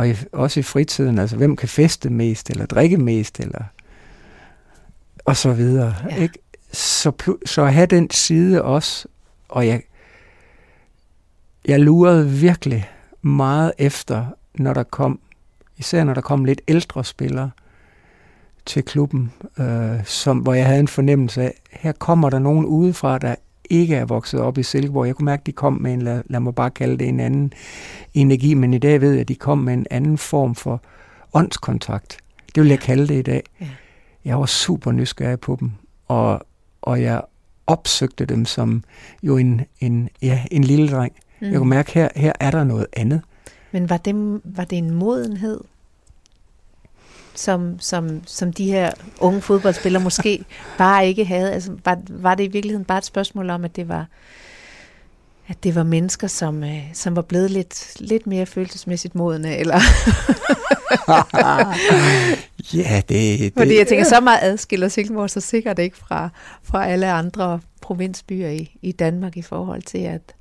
[0.00, 3.64] og i, også i fritiden, altså hvem kan feste mest, eller drikke mest, eller
[5.24, 5.94] og så videre.
[6.10, 6.16] Ja.
[6.16, 6.38] Ikke?
[6.72, 9.08] Så, så at have den side også,
[9.48, 9.82] og jeg,
[11.66, 12.90] jeg lurede virkelig
[13.22, 15.20] meget efter, når der kom,
[15.76, 17.50] især når der kom lidt ældre spillere
[18.66, 23.18] til klubben, øh, som, hvor jeg havde en fornemmelse af, her kommer der nogen udefra,
[23.18, 23.34] der
[23.70, 25.06] ikke er vokset op i Silkeborg.
[25.06, 27.20] Jeg kunne mærke, at de kom med en, lad, lad mig bare kalde det en
[27.20, 27.52] anden
[28.14, 30.82] energi, men i dag ved jeg, at de kom med en anden form for
[31.32, 32.18] åndskontakt.
[32.54, 33.42] Det vil jeg kalde det i dag.
[33.60, 33.68] Ja.
[34.24, 35.70] Jeg var super nysgerrig på dem,
[36.08, 36.40] og,
[36.82, 37.22] og jeg
[37.66, 38.82] opsøgte dem som
[39.22, 41.12] jo en, en, ja, en lille dreng.
[41.40, 41.46] Mm.
[41.46, 43.20] Jeg kunne mærke, her, her er der noget andet.
[43.72, 45.60] Men var det, var det en modenhed,
[47.40, 50.44] som, som, som de her unge fodboldspillere måske
[50.78, 51.52] bare ikke havde?
[51.52, 54.06] Altså, var, var det i virkeligheden bare et spørgsmål om, at det var,
[55.48, 59.74] at det var mennesker, som, øh, som var blevet lidt, lidt mere følelsesmæssigt modne, eller?
[62.74, 63.52] ja, det, det...
[63.56, 66.28] Fordi jeg tænker, så meget adskiller Silkeborg så sikkert ikke fra,
[66.62, 70.34] fra alle andre provinsbyer i, i Danmark i forhold til, at,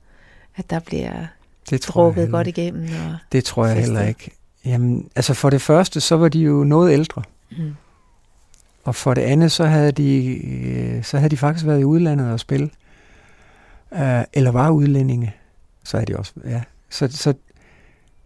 [0.55, 1.25] at der bliver
[1.69, 2.83] det drukket godt igennem.
[2.83, 3.95] Og det tror jeg festet.
[3.95, 4.31] heller ikke.
[4.65, 7.23] Jamen, altså for det første, så var de jo noget ældre.
[7.51, 7.75] Mm.
[8.83, 12.31] Og for det andet, så havde de, øh, så havde de faktisk været i udlandet
[12.31, 12.69] og spille.
[13.91, 15.35] Uh, eller var udlændinge.
[15.83, 16.61] Så er de også, ja.
[16.89, 17.33] Så, så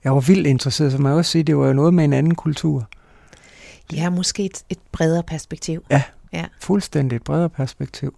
[0.03, 2.35] jeg var vildt interesseret, så man også sige, det var jo noget med en anden
[2.35, 2.89] kultur.
[3.93, 5.85] Ja, måske et, et bredere perspektiv.
[5.89, 8.15] Ja, ja, fuldstændig et bredere perspektiv.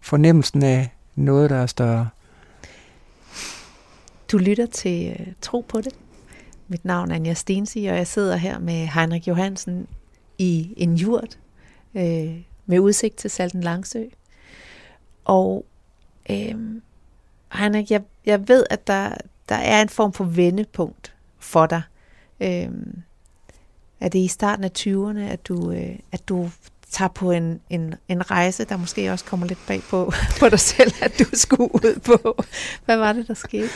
[0.00, 2.08] Fornemmelsen af noget, der er større.
[4.32, 5.92] Du lytter til uh, Tro på det.
[6.68, 9.86] Mit navn er Anja Stensi, og jeg sidder her med Heinrich Johansen
[10.38, 11.38] i en jurt
[11.94, 14.04] øh, med udsigt til Salten Langsø.
[15.24, 15.64] Og
[16.30, 16.54] øh,
[17.52, 19.14] Heinrich, jeg, jeg ved, at der,
[19.48, 21.82] der er en form for vendepunkt for dig.
[22.40, 22.68] Øh,
[24.00, 26.50] er det i starten af 20'erne, at du, øh, at du
[26.90, 30.60] tager på en, en, en rejse, der måske også kommer lidt bag på, på dig
[30.60, 32.44] selv, at du skulle ud på.
[32.84, 33.68] Hvad var det, der skete?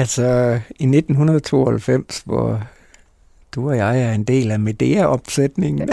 [0.00, 2.62] Altså i 1992, hvor
[3.52, 5.88] du og jeg er en del af Medea-opsætningen.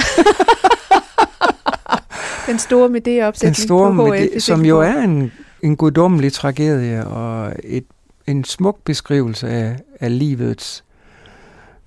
[2.48, 5.32] Den store Medea-opsætning Den store på Medea, som jo er en,
[5.63, 7.86] en guddommelig tragedie og et,
[8.28, 10.84] en smuk beskrivelse af, af livets,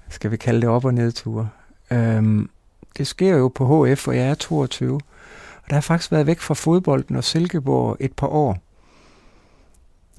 [0.09, 1.49] skal vi kalde det op- og nedture.
[1.93, 2.51] Øhm,
[2.99, 4.95] det sker jo på HF, og jeg er 22.
[4.95, 5.01] Og
[5.69, 8.59] der har faktisk været væk fra fodbolden og Silkeborg et par år.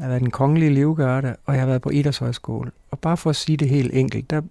[0.02, 2.72] Jeg har været den kongelige livgørte, og jeg har været på Idrætshøjskole.
[2.92, 4.42] Og bare for at sige det helt enkelt, der,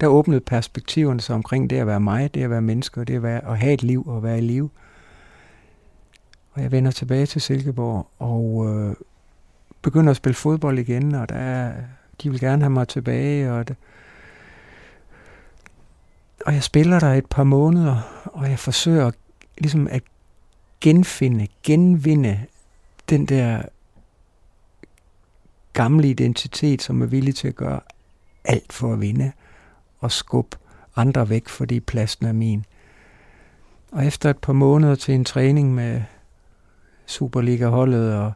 [0.00, 3.14] der åbnede perspektiverne sig omkring det at være mig, det at være menneske, og det
[3.14, 4.70] at, være, at have et liv og være i live.
[6.52, 8.94] Og jeg vender tilbage til Silkeborg, og øh,
[9.82, 11.74] begynder at spille fodbold igen, og der er,
[12.22, 13.76] de vil gerne have mig tilbage, og det,
[16.46, 19.10] og jeg spiller der et par måneder, og jeg forsøger
[19.58, 20.02] ligesom at
[20.80, 22.40] genfinde, genvinde
[23.08, 23.62] den der
[25.82, 27.80] gamle identitet, som er villig til at gøre
[28.44, 29.32] alt for at vinde
[29.98, 30.56] og skubbe
[30.96, 32.64] andre væk, fordi pladsen er min.
[33.92, 36.02] Og efter et par måneder til en træning med
[37.06, 38.32] Superliga-holdet og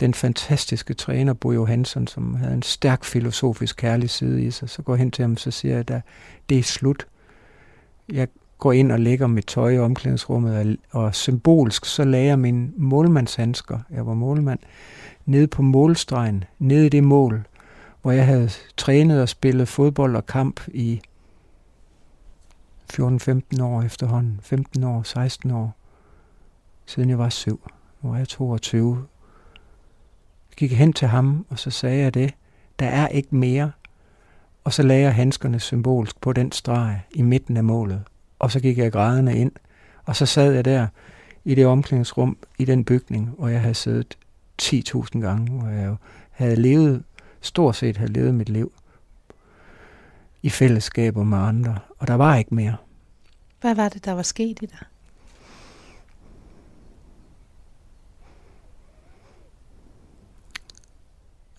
[0.00, 4.82] den fantastiske træner Bo Johansson, som havde en stærk filosofisk kærlig side i sig, så
[4.82, 6.02] går jeg hen til ham, så siger jeg, at
[6.48, 7.06] det er slut.
[8.12, 12.72] Jeg går ind og lægger mit tøj i omklædningsrummet, og symbolsk så lagde jeg mine
[12.76, 14.58] målmandshandsker, jeg var målmand,
[15.26, 17.46] nede på målstregen, nede i det mål,
[18.02, 21.00] hvor jeg havde trænet og spillet fodbold og kamp i
[22.92, 25.76] 14-15 år efterhånden, 15 år, 16 år,
[26.86, 27.70] siden jeg var syv.
[28.02, 29.04] Nu var jeg 22.
[30.50, 32.34] Jeg gik hen til ham, og så sagde jeg det.
[32.78, 33.72] Der er ikke mere.
[34.64, 38.02] Og så lagde jeg handskerne symbolsk på den streg i midten af målet.
[38.44, 39.52] Og så gik jeg grædende ind.
[40.04, 40.86] Og så sad jeg der
[41.44, 44.18] i det omklædningsrum i den bygning, hvor jeg havde siddet
[44.62, 45.96] 10.000 gange, hvor jeg jo
[46.30, 47.04] havde levet,
[47.40, 48.72] stort set havde levet mit liv
[50.42, 51.78] i fællesskaber med andre.
[51.98, 52.76] Og der var ikke mere.
[53.60, 54.78] Hvad var det, der var sket i dig?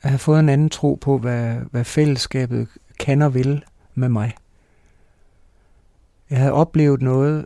[0.04, 2.68] Jeg har fået en anden tro på, hvad, hvad fællesskabet
[3.00, 3.64] kan og vil
[3.96, 4.36] med mig.
[6.30, 7.46] Jeg havde oplevet noget,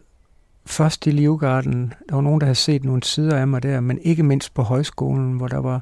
[0.65, 3.99] først i Livgarden, der var nogen, der havde set nogle sider af mig der, men
[4.01, 5.81] ikke mindst på højskolen, hvor der var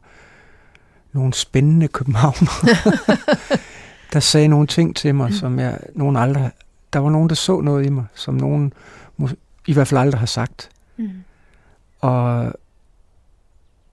[1.13, 2.77] nogle spændende københavner,
[4.13, 6.51] der sagde nogle ting til mig, som jeg nogen aldrig...
[6.93, 8.73] Der var nogen, der så noget i mig, som nogen
[9.67, 10.69] i hvert fald aldrig har sagt.
[10.97, 11.09] Mm.
[11.99, 12.53] Og,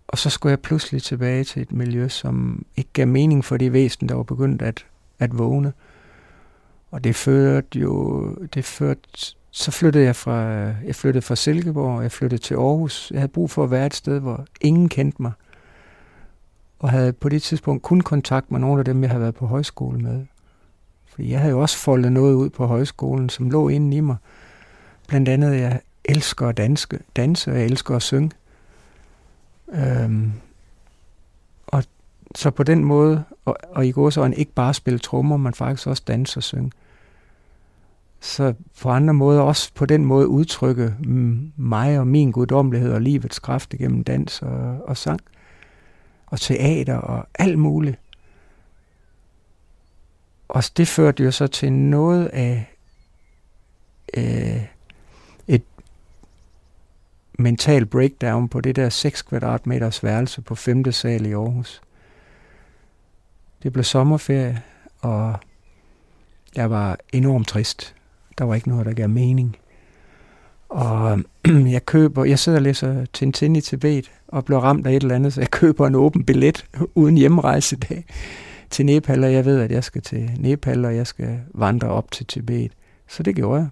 [0.08, 3.72] og så skulle jeg pludselig tilbage til et miljø, som ikke gav mening for de
[3.72, 4.86] væsen, der var begyndt at,
[5.18, 5.72] at vågne.
[6.94, 8.28] Og det førte jo...
[8.54, 9.00] Det førte,
[9.50, 10.40] så flyttede jeg fra,
[10.86, 13.10] jeg flyttede fra Silkeborg, jeg flyttede til Aarhus.
[13.10, 15.32] Jeg havde brug for at være et sted, hvor ingen kendte mig.
[16.78, 19.46] Og havde på det tidspunkt kun kontakt med nogle af dem, jeg havde været på
[19.46, 20.24] højskole med.
[21.06, 24.16] Fordi jeg havde jo også foldet noget ud på højskolen, som lå inde i mig.
[25.08, 28.30] Blandt andet, jeg elsker at danske, danse, og jeg elsker at synge.
[29.72, 30.32] Øhm,
[31.66, 31.84] og
[32.34, 35.86] så på den måde, og, og i går så ikke bare spille trommer, men faktisk
[35.86, 36.70] også danse og synge.
[38.24, 40.94] Så på andre måder også på den måde udtrykke
[41.56, 45.20] mig og min guddommelighed og livets kraft igennem dans og, og sang
[46.26, 47.98] og teater og alt muligt.
[50.48, 52.76] Og det førte jo så til noget af
[54.14, 54.64] øh,
[55.46, 55.62] et
[57.38, 60.92] mental breakdown på det der 6 kvadratmeters værelse på 5.
[60.92, 61.82] sal i Aarhus.
[63.62, 64.62] Det blev sommerferie,
[65.00, 65.36] og
[66.56, 67.94] jeg var enormt trist.
[68.38, 69.56] Der var ikke noget, der gav mening.
[70.68, 71.20] Og
[71.76, 75.14] jeg køber, jeg sidder og læser Tintin i Tibet, og bliver ramt af et eller
[75.14, 78.04] andet, så jeg køber en åben billet uden hjemrejsedag
[78.70, 82.10] til Nepal, og jeg ved, at jeg skal til Nepal, og jeg skal vandre op
[82.10, 82.72] til Tibet.
[83.08, 83.68] Så det gjorde jeg.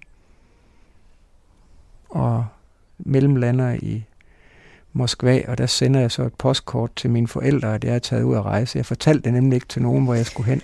[2.09, 2.47] Og
[2.99, 4.05] mellemlander i
[4.93, 8.23] Moskva, og der sender jeg så et postkort til mine forældre, at jeg er taget
[8.23, 8.79] ud at rejse.
[8.79, 10.63] Jeg fortalte det nemlig ikke til nogen, hvor jeg skulle hen.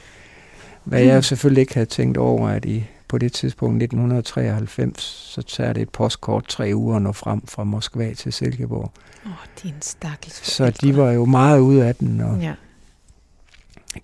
[0.84, 5.72] Hvad jeg selvfølgelig ikke havde tænkt over, at i på det tidspunkt 1993, så tager
[5.72, 8.92] det et postkort tre uger når frem fra Moskva til Silkeborg.
[9.26, 12.54] Åh, oh, din stakkels Så de var jo meget ude af den, og ja.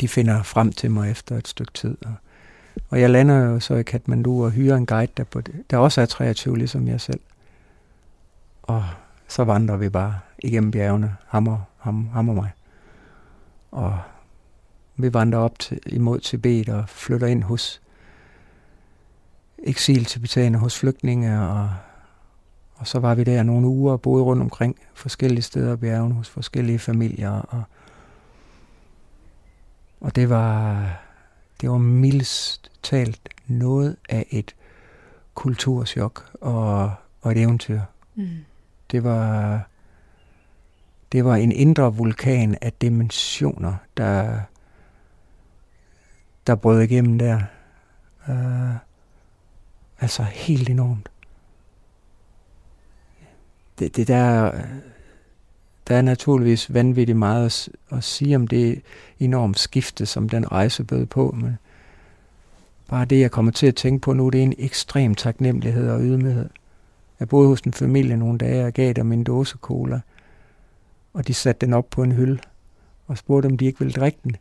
[0.01, 1.97] de finder frem til mig efter et stykke tid.
[2.05, 2.14] Og,
[2.90, 5.77] og jeg lander jo så i Kathmandu og hyrer en guide, der, på det, der
[5.77, 7.21] også er 23, ligesom jeg selv.
[8.62, 8.85] Og
[9.29, 12.51] så vandrer vi bare igennem bjergene, ham og, ham, ham og mig.
[13.71, 13.99] Og
[14.97, 17.81] vi vandrer op til, imod Tibet og flytter ind hos
[19.64, 21.70] eksiltibetaner hos flygtninge, og,
[22.75, 26.12] og så var vi der nogle uger og boede rundt omkring forskellige steder i bjergen
[26.12, 27.62] hos forskellige familier, og,
[30.00, 30.87] og det var,
[31.60, 34.54] det var mildest talt noget af et
[35.35, 37.81] kulturschok og, og et eventyr.
[38.15, 38.29] Mm.
[38.90, 39.60] Det var
[41.15, 44.40] det var en indre vulkan af dimensioner, der,
[46.46, 47.40] der brød igennem der.
[48.29, 48.77] Uh,
[50.05, 51.09] Altså helt enormt.
[53.79, 54.52] Det, det der,
[55.88, 58.83] der er naturligvis vanvittigt meget at, at sige om det
[59.21, 61.59] enormt skifte, som den rejse bød på, men
[62.88, 66.00] bare det, jeg kommer til at tænke på nu, det er en ekstrem taknemmelighed og
[66.00, 66.48] ydmyghed.
[67.21, 70.00] Jeg boede hos en familie nogle dage og gav dem en dåse cola,
[71.15, 72.38] og de satte den op på en hylde.
[73.07, 74.37] og spurgte, om de ikke ville drikke den.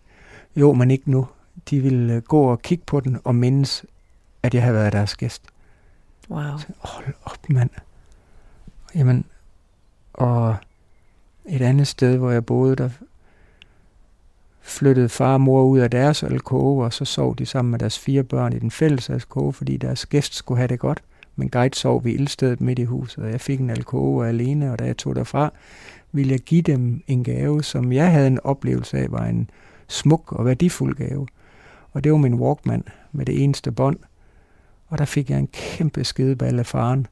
[0.55, 1.27] Jo, men ikke nu.
[1.69, 3.85] De ville øh, gå og kigge på den og mindes,
[4.43, 5.52] at jeg havde været deres gæst.
[6.29, 6.57] Wow.
[6.57, 7.69] Så, hold op, mand.
[8.95, 9.25] Jamen,
[10.13, 10.55] og
[11.45, 12.89] et andet sted, hvor jeg boede, der
[14.61, 17.99] flyttede far og mor ud af deres alkove, og så sov de sammen med deres
[17.99, 21.03] fire børn i den fælles alkove, fordi deres gæst skulle have det godt.
[21.35, 24.79] Men guide sov ved ildstedet midt i huset, og jeg fik en alkove alene, og
[24.79, 25.51] da jeg tog derfra,
[26.11, 29.49] ville jeg give dem en gave, som jeg havde en oplevelse af, var en
[29.87, 31.27] smuk og værdifuld gave.
[31.91, 33.97] Og det var min Walkman med det eneste bånd.
[34.93, 37.07] Og der fik jeg en kæmpe skideball af faren.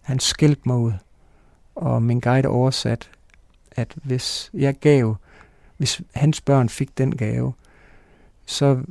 [0.00, 0.92] Han skældte mig ud,
[1.74, 3.10] og min guide oversat,
[3.72, 5.16] at hvis jeg gav,
[5.76, 7.52] hvis hans børn fik den gave,
[8.46, 8.82] så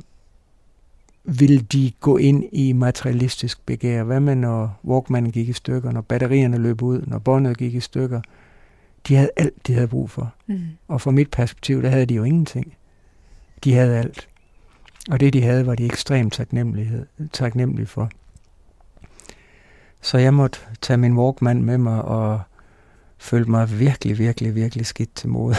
[1.24, 4.02] ville de gå ind i materialistisk begær.
[4.02, 7.80] Hvad med når Walkmanen gik i stykker, når batterierne løb ud, når båndet gik i
[7.80, 8.20] stykker?
[9.08, 10.34] De havde alt, de havde brug for.
[10.46, 10.60] Mm.
[10.88, 12.74] Og fra mit perspektiv, der havde de jo ingenting.
[13.64, 14.28] De havde alt.
[15.10, 16.32] Og det, de havde, var de ekstremt
[17.32, 18.10] taknemmelige for.
[20.04, 22.40] Så jeg måtte tage min Walkman med mig og
[23.18, 25.54] følte mig virkelig, virkelig, virkelig skidt til mode.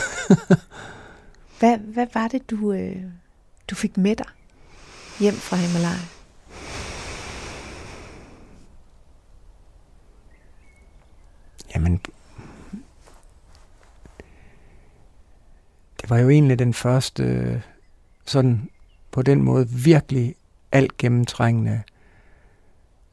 [1.59, 3.03] hvad, hvad var det, du, øh,
[3.69, 4.25] du fik med dig
[5.19, 6.05] hjem fra Himalaya?
[11.75, 12.01] Jamen,
[16.01, 17.63] det var jo egentlig den første,
[18.25, 18.69] sådan
[19.11, 20.35] på den måde virkelig
[20.71, 21.83] alt gennemtrængende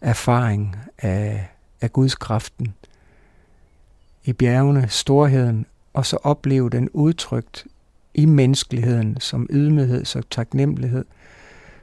[0.03, 1.49] erfaring af,
[1.81, 2.75] af Guds kraften
[4.25, 7.67] i bjergene, storheden, og så opleve den udtrykt
[8.15, 11.05] i menneskeligheden som ydmyghed, som taknemmelighed,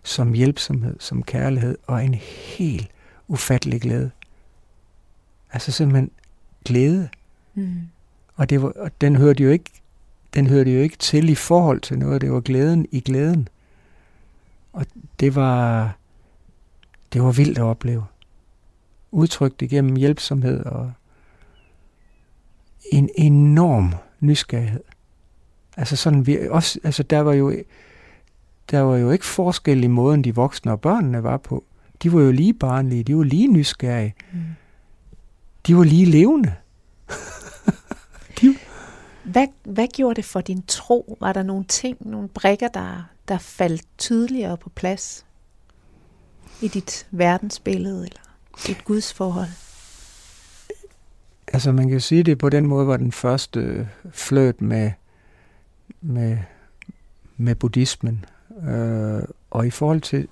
[0.04, 2.14] som hjælpsomhed, som kærlighed og en
[2.58, 2.92] helt
[3.28, 4.12] ufattelig glæde.
[5.54, 6.12] Altså simpelthen
[6.66, 7.10] glæde.
[7.54, 7.82] Mm.
[8.36, 9.72] Og, det var, og den hørte jo ikke
[10.34, 12.22] den hørte jo ikke til i forhold til noget.
[12.22, 13.48] Det var glæden i glæden.
[14.74, 14.86] Og
[15.20, 15.96] det var,
[17.14, 18.06] det var vildt at opleve.
[19.12, 20.92] Udtrykt igennem hjælpsomhed og
[22.92, 24.84] en enorm nysgerrighed.
[25.78, 27.54] Altså sådan, vi også, altså der var jo,
[28.72, 31.64] der var jo ikke forskel i måden, de voksne og børnene var på.
[32.04, 34.16] De var jo lige barnlige, de var lige nysgerrige.
[34.34, 34.40] Mm.
[35.68, 36.54] De var lige levende.
[38.42, 38.56] de...
[39.24, 41.18] hvad, hvad gjorde det for din tro?
[41.20, 45.26] Var der nogle ting, nogle brikker, der, der faldt tydeligere på plads
[46.62, 48.22] i dit verdensbillede eller
[48.68, 49.50] dit gudsforhold?
[51.54, 54.92] Altså man kan sige, det på den måde var den første fløt med,
[56.02, 56.38] med,
[57.38, 58.26] med buddhismen.
[58.64, 60.28] Øh, og i forhold til,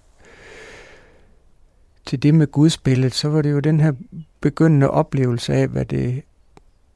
[2.05, 3.93] til det med gudsbilledet, så var det jo den her
[4.41, 6.23] begyndende oplevelse af, hvad det,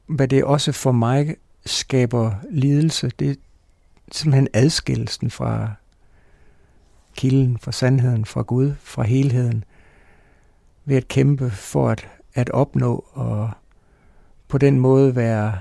[0.05, 3.11] hvad det også for mig skaber lidelse.
[3.19, 3.36] Det er
[4.11, 5.73] simpelthen adskillelsen fra
[7.16, 9.64] kilden, fra sandheden, fra Gud, fra helheden,
[10.86, 13.51] ved at kæmpe for at, at opnå og
[14.47, 15.59] på den måde være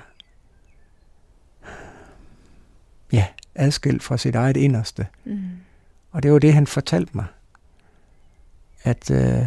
[3.13, 5.07] ja, adskilt fra sit eget inderste.
[5.25, 5.41] Mm.
[6.11, 7.27] Og det var det, han fortalte mig.
[8.83, 9.47] At, øh,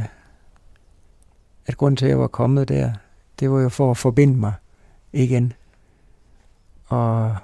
[1.66, 2.93] at grunden til, at jeg var kommet der,
[3.39, 4.54] det var jo for at forbinde mig
[5.14, 5.54] igen.
[6.86, 7.36] Og,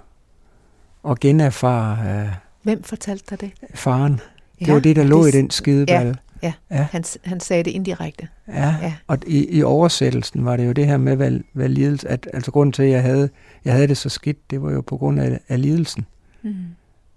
[1.04, 2.22] og generfare...
[2.26, 3.78] Øh, Hvem fortalte dig det?
[3.78, 4.20] Faren.
[4.62, 6.08] Ja, det var det, der lå det, i den skideball.
[6.08, 6.14] Ja.
[6.44, 6.88] Ja, ja.
[6.92, 8.28] Han, han sagde det indirekte.
[8.48, 8.94] Ja, ja.
[9.08, 12.52] og i, i oversættelsen var det jo det her med, hvad, hvad lidelse, at, altså
[12.52, 13.30] grunden til, at jeg havde,
[13.66, 16.06] jeg havde det så skidt, det var jo på grund af, af lidelsen.
[16.42, 16.56] Mm.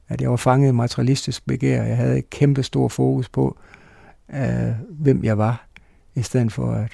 [0.09, 3.59] At jeg var fanget i materialistisk begær, jeg havde et kæmpe stor fokus på,
[4.29, 4.39] uh,
[4.91, 5.67] hvem jeg var,
[6.15, 6.93] i stedet for at,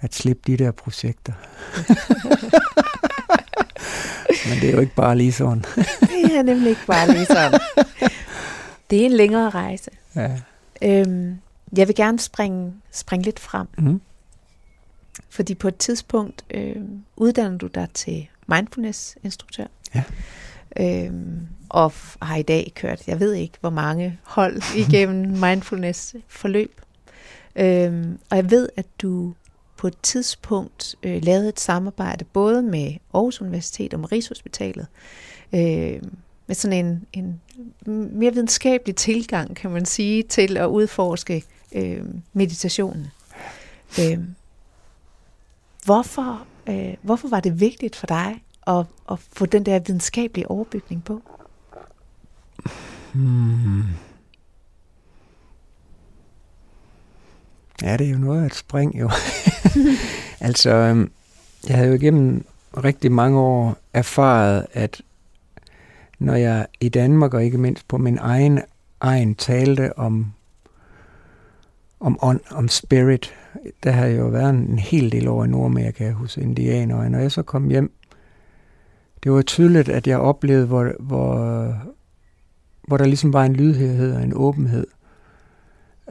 [0.00, 1.32] at slippe de der projekter.
[4.48, 5.64] Men det er jo ikke bare lige sådan.
[6.00, 7.60] det er nemlig ikke bare lige sådan.
[8.90, 9.90] Det er en længere rejse.
[10.16, 10.40] Ja.
[10.82, 11.38] Øhm,
[11.76, 13.66] jeg vil gerne springe, springe lidt frem.
[13.78, 14.00] Mm.
[15.28, 16.76] Fordi på et tidspunkt øh,
[17.16, 19.66] uddanner du dig til mindfulness-instruktør.
[19.94, 20.02] Ja.
[20.80, 26.80] Øhm, og har i dag kørt, jeg ved ikke, hvor mange hold igennem mindfulness-forløb.
[27.56, 29.34] Øhm, og jeg ved, at du
[29.76, 34.86] på et tidspunkt øh, lavede et samarbejde både med Aarhus Universitet og med Rigshospitalet,
[35.54, 36.02] øh,
[36.46, 37.40] med sådan en, en
[38.18, 43.06] mere videnskabelig tilgang, kan man sige, til at udforske øh, meditationen.
[44.00, 44.18] Øh,
[45.84, 51.04] hvorfor, øh, hvorfor var det vigtigt for dig at, at få den der videnskabelige overbygning
[51.04, 51.22] på?
[53.12, 53.82] Hmm.
[57.82, 59.10] Ja, det er jo noget af et spring, jo.
[60.48, 61.12] altså, øhm,
[61.68, 62.46] jeg havde jo igennem
[62.84, 65.02] rigtig mange år erfaret, at
[66.24, 68.60] når jeg i Danmark og ikke mindst på min egen
[69.00, 70.32] egen talte om
[72.00, 73.34] om ånd, om spirit.
[73.82, 77.32] Der har jo været en hel del over i Nordamerika hos indianer, og når jeg
[77.32, 77.92] så kom hjem,
[79.22, 81.76] det var tydeligt, at jeg oplevede, hvor, hvor,
[82.88, 84.86] hvor der ligesom var en lydhørhed og en åbenhed,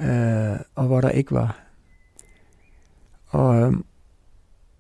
[0.02, 1.60] øh, og hvor der ikke var.
[3.28, 3.74] Og øh,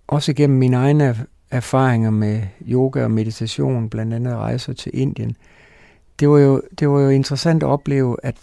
[0.07, 5.35] også gennem mine egne erfaringer med yoga og meditation, blandt andet rejser til Indien,
[6.19, 8.35] det var jo, det var jo interessant at opleve, at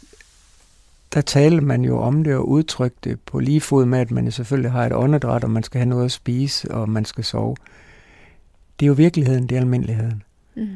[1.15, 4.33] der talte man jo om det og udtrykte det på lige fod med, at man
[4.33, 7.57] selvfølgelig har et åndedræt, og man skal have noget at spise, og man skal sove.
[8.81, 10.23] Det er jo virkeligheden, det er almindeligheden.
[10.55, 10.69] Mm.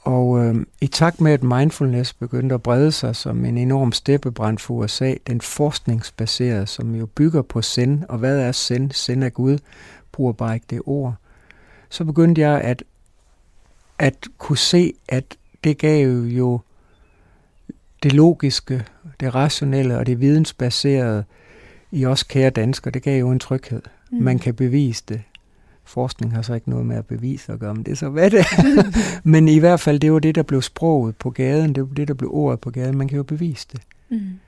[0.00, 4.58] Og øh, i takt med, at mindfulness begyndte at brede sig som en enorm steppebrand
[4.58, 8.90] for USA, den forskningsbaserede, som jo bygger på sind, og hvad er sind?
[8.90, 9.58] Sind er Gud,
[10.12, 11.14] bruger bare ikke det ord.
[11.88, 12.84] Så begyndte jeg at,
[13.98, 16.60] at kunne se, at det gav jo
[18.02, 18.84] det logiske,
[19.20, 21.24] det rationelle og det vidensbaserede
[21.90, 23.82] i os kære danskere, det gav jo en tryghed.
[24.12, 24.22] Mm.
[24.22, 25.22] Man kan bevise det.
[25.84, 28.30] Forskning har så ikke noget med at bevise at gøre, men det er så hvad
[28.30, 29.20] det er.
[29.28, 32.08] men i hvert fald, det var det, der blev sproget på gaden, det var det,
[32.08, 32.98] der blev ordet på gaden.
[32.98, 33.80] Man kan jo bevise det.
[34.08, 34.38] Mm.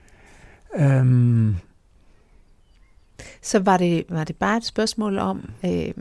[0.85, 1.55] Um,
[3.41, 5.93] så var det, var det bare et spørgsmål om øh,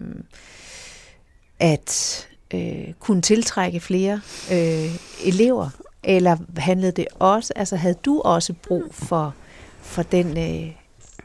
[1.60, 4.20] at øh, kunne tiltrække flere
[4.52, 5.70] øh, elever
[6.02, 9.34] eller handlede det også, altså havde du også brug for,
[9.80, 10.72] for den, øh,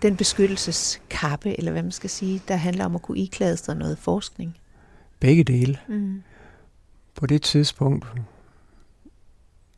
[0.02, 3.98] den beskyttelseskappe, eller hvad man skal sige, der handler om at kunne iklæde sig noget
[3.98, 4.58] forskning?
[5.20, 5.78] Begge dele.
[5.88, 6.22] Mm.
[7.16, 8.06] På det tidspunkt,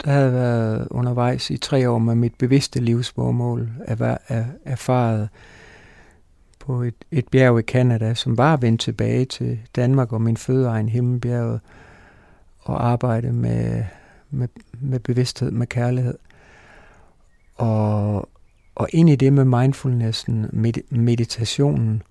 [0.03, 4.17] der havde jeg været undervejs i tre år med mit bevidste livsformål, at
[4.65, 5.29] erfaret
[6.69, 10.89] på et, et bjerg i Kanada, som var vendt tilbage til Danmark og min fødeegn
[10.89, 11.59] Himmelbjerget,
[12.59, 13.83] og arbejde med
[14.29, 16.17] med, med bevidsthed, med kærlighed.
[17.55, 18.29] Og,
[18.75, 22.03] og ind i det med mindfulnessen, med, meditationen,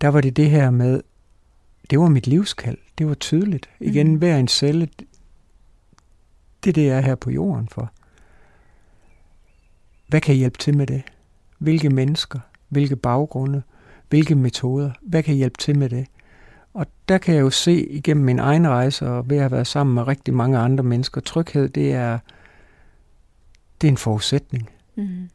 [0.00, 1.02] der var det det her med,
[1.90, 2.78] det var mit livskald.
[2.98, 3.70] Det var tydeligt.
[3.80, 4.18] Igen, mm.
[4.18, 4.88] hver en celle,
[6.64, 7.92] det er det, jeg er her på jorden for.
[10.08, 11.02] Hvad kan hjælpe til med det?
[11.58, 12.40] Hvilke mennesker?
[12.68, 13.62] Hvilke baggrunde?
[14.08, 14.90] Hvilke metoder?
[15.02, 16.06] Hvad kan hjælpe til med det?
[16.74, 19.66] Og der kan jeg jo se igennem min egen rejse, og ved at have været
[19.66, 22.18] sammen med rigtig mange andre mennesker, tryghed, det er,
[23.80, 24.70] det er en forudsætning.
[24.96, 25.28] Mm.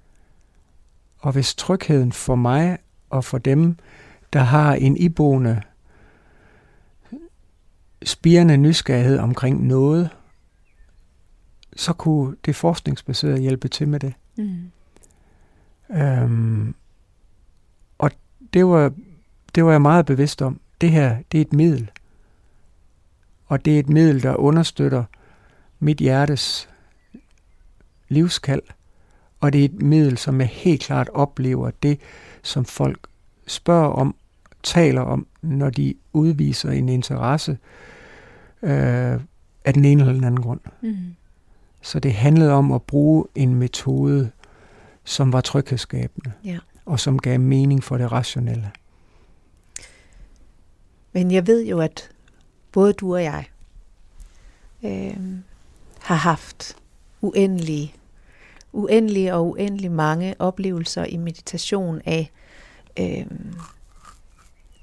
[1.20, 2.78] Og hvis trygheden for mig
[3.10, 3.76] og for dem,
[4.34, 5.62] der har en iboende,
[8.04, 10.10] spirende nysgerrighed omkring noget,
[11.76, 14.14] så kunne det forskningsbaserede hjælpe til med det.
[14.38, 14.72] Mm.
[15.92, 16.76] Øhm,
[18.54, 18.91] det var,
[19.56, 21.91] det var jeg meget bevidst om det her, det er et middel.
[23.45, 25.04] Og det er et middel, der understøtter
[25.80, 26.70] mit hjertes
[28.10, 28.62] livskald.
[29.39, 31.99] Og det er et middel, som jeg helt klart oplever det,
[32.41, 33.08] som folk
[33.47, 34.16] spørger om,
[34.64, 37.58] taler om, når de udviser en interesse
[38.64, 39.20] øh,
[39.66, 40.60] af den ene eller den anden grund.
[40.82, 40.95] Mm.
[41.82, 44.32] Så det handlede om at bruge en metode,
[45.04, 48.72] som var tryghedsskabende, ja og som gav mening for det rationelle.
[51.14, 52.10] Men jeg ved jo, at
[52.72, 53.46] både du og jeg
[54.84, 55.18] øh,
[56.00, 56.78] har haft
[57.22, 57.96] uendelige,
[58.74, 62.32] uendelige og uendelig mange oplevelser i meditation af,
[63.00, 63.26] øh,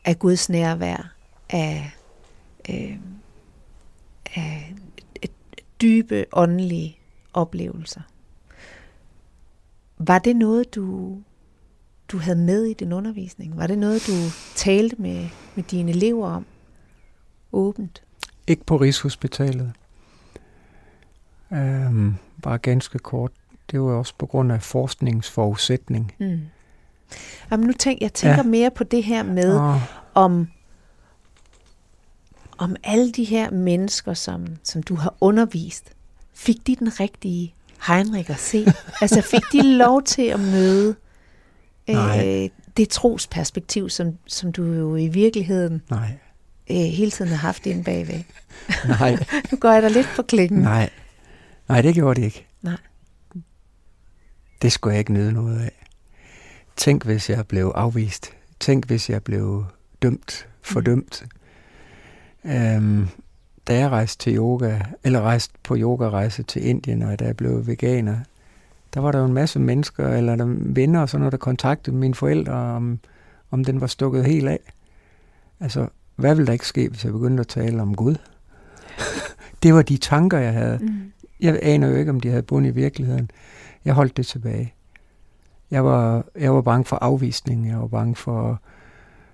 [0.05, 1.15] af Guds nærvær,
[1.51, 1.91] af,
[2.71, 2.99] øh,
[4.35, 4.75] af
[5.81, 6.99] dybe åndelige
[7.33, 8.01] oplevelser.
[9.99, 11.19] Var det noget, du
[12.09, 13.57] du havde med i din undervisning?
[13.57, 14.13] Var det noget, du
[14.55, 16.47] talte med, med dine elever om
[17.53, 18.03] åbent?
[18.47, 19.73] Ikke på Rigshospitalet.
[21.53, 23.33] Øhm, bare ganske kort.
[23.71, 26.15] Det var også på grund af forskningsforudsætning.
[26.19, 26.41] Mm.
[27.51, 28.43] Jamen, nu tænk, jeg tænker ja.
[28.43, 29.81] mere på det her med, oh.
[30.15, 30.49] om,
[32.59, 35.93] om alle de her mennesker, som, som du har undervist,
[36.35, 37.55] fik de den rigtige
[37.87, 38.67] Heinrich at se?
[39.01, 40.97] altså fik de lov til at møde
[41.89, 46.18] øh, det trosperspektiv, som, som du jo i virkeligheden Nej.
[46.70, 48.22] Øh, hele tiden har haft inde bagved.
[49.01, 49.16] Nej.
[49.53, 50.59] nu går jeg da lidt på klikken.
[50.59, 50.91] Nej.
[51.68, 52.47] Nej, det gjorde det ikke.
[52.62, 52.76] Nej.
[54.62, 55.86] Det skulle jeg ikke nyde noget af.
[56.76, 58.32] Tænk, hvis jeg blev afvist.
[58.61, 59.64] Tænk, hvis jeg blev
[60.03, 61.26] dømt, fordømt.
[62.45, 62.51] Mm.
[62.51, 63.09] Øhm,
[63.68, 67.66] da jeg rejste til yoga, eller rejste på yogarejse til Indien, og da jeg blev
[67.66, 68.16] veganer,
[68.95, 71.97] der var der jo en masse mennesker, eller der venner og sådan noget, der kontaktede
[71.97, 72.99] mine forældre, om,
[73.51, 74.61] om den var stukket helt af.
[75.61, 78.14] Altså, hvad ville der ikke ske, hvis jeg begyndte at tale om Gud?
[79.62, 80.78] det var de tanker, jeg havde.
[80.82, 81.12] Mm.
[81.41, 83.30] Jeg aner jo ikke, om de havde bund i virkeligheden.
[83.84, 84.74] Jeg holdt det tilbage.
[85.70, 87.68] Jeg var, jeg var bange for afvisning.
[87.68, 88.61] Jeg var bange for,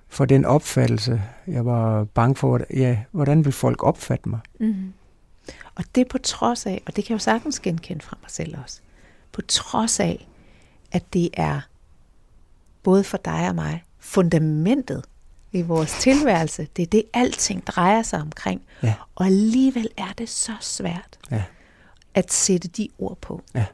[0.08, 1.22] for den opfattelse.
[1.46, 4.40] Jeg var bange for, ja, hvordan vil folk opfatte mig?
[4.60, 4.92] Mm.
[5.74, 8.56] Og det på trods af, og det kan jeg jo sagtens genkende fra mig selv
[8.62, 8.80] også,
[9.34, 10.28] på trods af,
[10.92, 11.60] at det er
[12.82, 15.04] både for dig og mig fundamentet
[15.52, 16.68] i vores tilværelse.
[16.76, 18.62] Det er det, alting drejer sig omkring.
[18.82, 18.94] Ja.
[19.14, 21.42] Og alligevel er det så svært ja.
[22.14, 23.42] at sætte de ord på.
[23.54, 23.64] Ja.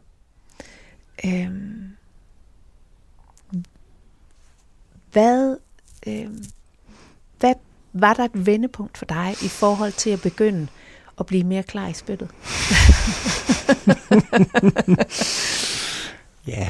[1.24, 1.96] Øhm,
[5.12, 5.56] hvad,
[6.06, 6.44] øhm,
[7.38, 7.54] hvad
[7.92, 10.66] var der et vendepunkt for dig i forhold til at begynde
[11.18, 12.30] at blive mere klar i spyttet?
[16.46, 16.68] ja.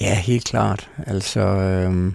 [0.00, 0.90] Ja, helt klart.
[1.06, 2.14] Altså, øhm,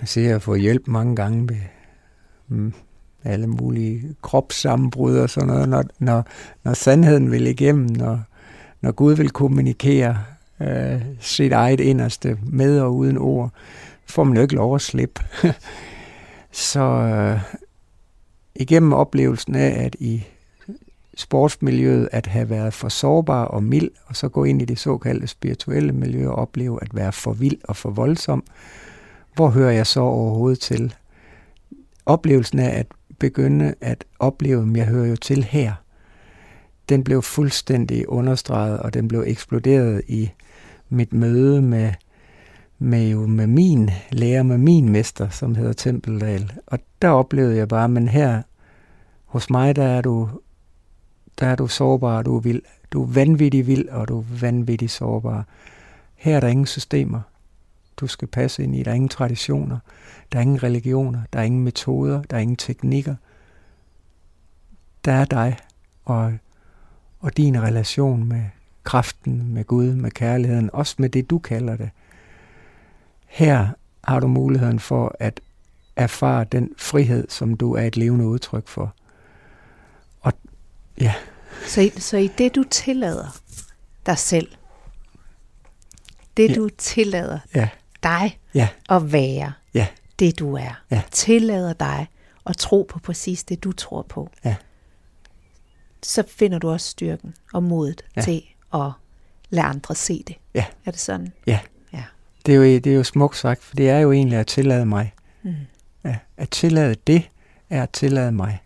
[0.00, 1.56] jeg ser at få hjælp mange gange med
[2.48, 2.72] mm,
[3.24, 6.26] alle mulige kropssammenbrud og sådan noget, når, når,
[6.64, 8.20] når sandheden vil igennem, når,
[8.80, 10.18] når Gud vil kommunikere
[10.60, 13.50] øh, sit eget inderste med og uden ord,
[14.06, 15.24] får man jo ikke lov at slippe.
[16.52, 17.40] Så øh,
[18.60, 20.24] igennem oplevelsen af, at i
[21.16, 25.26] sportsmiljøet at have været for sårbar og mild, og så gå ind i det såkaldte
[25.26, 28.44] spirituelle miljø og opleve at være for vild og for voldsom,
[29.34, 30.94] hvor hører jeg så overhovedet til?
[32.06, 32.86] Oplevelsen af at
[33.18, 35.72] begynde at opleve, at jeg hører jo til her,
[36.88, 40.30] den blev fuldstændig understreget, og den blev eksploderet i
[40.88, 41.92] mit møde med,
[42.78, 46.52] med, jo med min lærer, med min mester, som hedder Tempeldal.
[46.66, 48.42] Og der oplevede jeg bare, men her
[49.30, 50.28] hos mig, der er du,
[51.40, 52.62] der er du sårbar, du er vild.
[52.92, 55.46] Du er vanvittig vild, og du er vanvittig sårbar.
[56.14, 57.20] Her er der ingen systemer
[58.00, 58.82] du skal passe ind i.
[58.82, 59.78] Der er ingen traditioner,
[60.32, 63.14] der er ingen religioner, der er ingen metoder, der er ingen teknikker.
[65.04, 65.56] Der er dig
[66.04, 66.32] og,
[67.20, 68.44] og din relation med
[68.84, 71.90] kraften, med Gud, med kærligheden, også med det, du kalder det.
[73.26, 73.68] Her
[74.04, 75.40] har du muligheden for at
[75.96, 78.94] erfare den frihed, som du er et levende udtryk for.
[81.00, 81.14] Ja.
[81.66, 83.40] Så, så i det, du tillader
[84.06, 84.48] dig selv,
[86.36, 86.54] det ja.
[86.54, 87.68] du tillader ja
[88.02, 88.68] dig ja.
[88.88, 89.86] at være ja.
[90.18, 90.82] det, du er.
[90.90, 91.02] Ja.
[91.10, 92.06] Tillader dig
[92.46, 94.30] at tro på præcis det, du tror på.
[94.44, 94.56] Ja.
[96.02, 98.22] Så finder du også styrken og modet ja.
[98.22, 98.42] til
[98.74, 98.90] at
[99.50, 100.36] lade andre se det.
[100.54, 100.64] Ja.
[100.84, 101.32] Er det sådan?
[101.46, 101.60] Ja.
[101.92, 102.04] ja.
[102.46, 104.86] Det, er jo, det er jo smukt sagt, for det er jo egentlig at tillade
[104.86, 105.12] mig.
[105.42, 105.54] Mm.
[106.04, 106.16] Ja.
[106.36, 107.30] At tillade det,
[107.70, 108.58] er at tillade mig.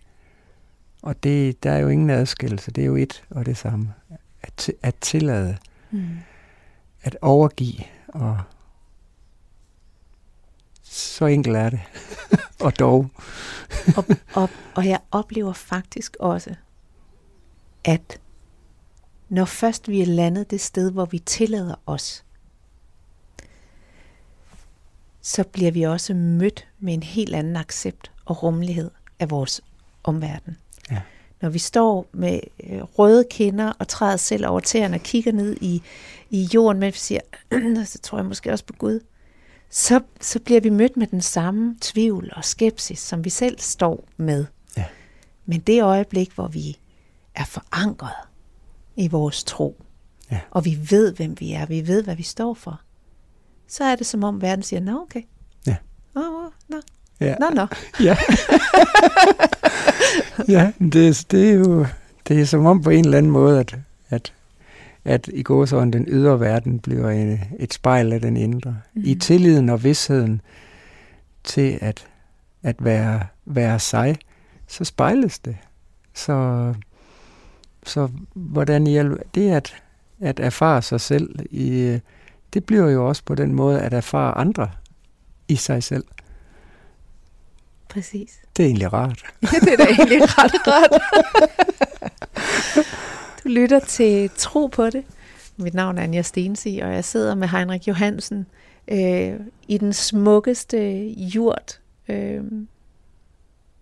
[1.04, 2.70] Og det, der er jo ingen adskillelse.
[2.70, 3.94] Det er jo et og det samme.
[4.42, 5.56] At, at tillade.
[5.90, 6.08] Mm.
[7.02, 8.40] At overgive og
[10.82, 11.80] så enkelt er det.
[12.66, 13.10] og dog.
[13.96, 16.54] og, og, og jeg oplever faktisk også,
[17.84, 18.20] at
[19.28, 22.24] når først vi er landet det sted, hvor vi tillader os,
[25.20, 29.60] så bliver vi også mødt med en helt anden accept og rummelighed af vores
[30.04, 30.56] omverden.
[30.90, 31.00] Ja.
[31.42, 35.56] Når vi står med øh, røde kinder og træder selv over tæerne og kigger ned
[35.60, 35.82] i,
[36.30, 37.20] i jorden, men vi siger,
[37.84, 39.00] så tror jeg måske også på Gud,
[39.70, 44.08] så, så bliver vi mødt med den samme tvivl og skepsis, som vi selv står
[44.16, 44.46] med.
[44.76, 44.84] Ja.
[45.46, 46.78] Men det øjeblik, hvor vi
[47.34, 48.14] er forankret
[48.96, 49.84] i vores tro,
[50.30, 50.40] ja.
[50.50, 52.80] og vi ved, hvem vi er, vi ved, hvad vi står for,
[53.68, 55.22] så er det som om verden siger, nå okay.
[55.66, 55.76] Ja.
[56.16, 56.80] Åh, oh, nå.
[57.24, 57.34] Ja.
[57.40, 57.66] Nå, nå.
[58.00, 58.16] Ja,
[60.54, 61.86] ja det, det, er jo
[62.28, 63.76] det er som om på en eller anden måde, at,
[64.10, 64.32] at
[65.04, 68.76] at i går så den ydre verden bliver en, et spejl af den indre.
[68.94, 69.02] Mm.
[69.04, 70.40] I tilliden og vidsheden
[71.44, 72.06] til at,
[72.62, 74.16] at være, være sig,
[74.66, 75.56] så spejles det.
[76.14, 76.74] Så,
[77.86, 79.74] så hvordan hjælp, det at,
[80.20, 81.98] at erfare sig selv, i,
[82.54, 84.70] det bliver jo også på den måde at erfare andre
[85.48, 86.04] i sig selv.
[87.88, 88.40] Præcis.
[88.56, 89.22] Det er egentlig rart.
[89.52, 91.00] Ja, det er da egentlig ret rart.
[93.44, 95.04] Du lytter til Tro på det.
[95.56, 98.46] Mit navn er Anja Stensi, og jeg sidder med Heinrich Johansen
[98.88, 101.78] øh, i den smukkeste jord
[102.08, 102.44] øh,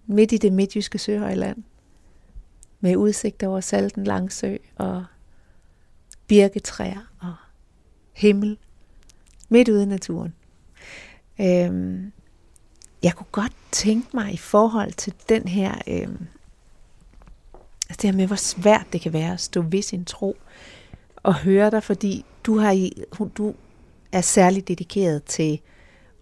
[0.06, 1.62] midt i det midtjyske søhøjland.
[2.80, 5.04] Med udsigt over Salten Langsø og
[6.26, 7.34] birketræer og
[8.12, 8.58] himmel
[9.48, 10.34] midt ude i naturen.
[11.40, 12.00] Øh,
[13.02, 16.08] jeg kunne godt tænke mig i forhold til den her øh,
[17.92, 20.36] Altså det her med, hvor svært det kan være at stå ved sin tro
[21.16, 22.90] og høre dig, fordi du, har
[23.36, 23.54] du
[24.12, 25.60] er særligt dedikeret til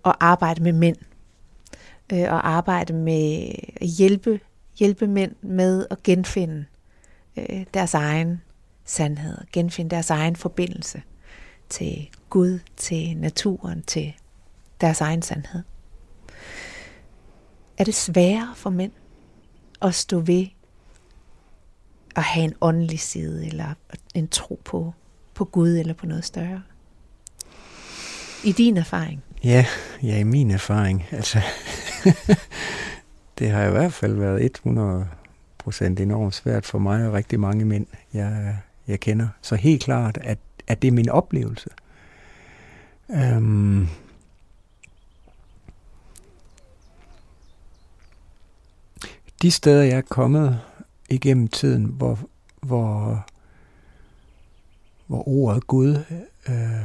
[0.05, 0.97] at arbejde med mænd.
[2.13, 4.41] øh, og arbejde med at hjælpe,
[4.79, 6.65] hjælpe mænd med at genfinde
[7.37, 8.43] øh, deres egen
[8.85, 11.03] sandhed, genfinde deres egen forbindelse
[11.69, 14.15] til Gud, til naturen, til
[14.81, 15.63] deres egen sandhed.
[17.81, 18.93] Er det sværere for mænd
[19.83, 20.47] at stå ved
[22.17, 23.75] at have en åndelig side, eller
[24.15, 24.93] en tro på,
[25.35, 26.63] på Gud, eller på noget større?
[28.45, 29.23] I din erfaring?
[29.45, 29.67] Ja,
[30.03, 31.05] ja i min erfaring.
[31.11, 31.41] Altså,
[33.39, 35.09] det har i hvert fald været 100
[35.59, 38.57] procent enormt svært for mig og rigtig mange mænd, jeg,
[38.89, 39.29] jeg kender.
[39.43, 41.71] Så helt klart, at, at det er min oplevelse.
[43.11, 43.89] Øhm,
[49.43, 50.61] de steder, jeg er kommet
[51.11, 52.19] igennem tiden, hvor,
[52.63, 53.25] hvor,
[55.07, 55.99] hvor ordet Gud,
[56.49, 56.85] øh,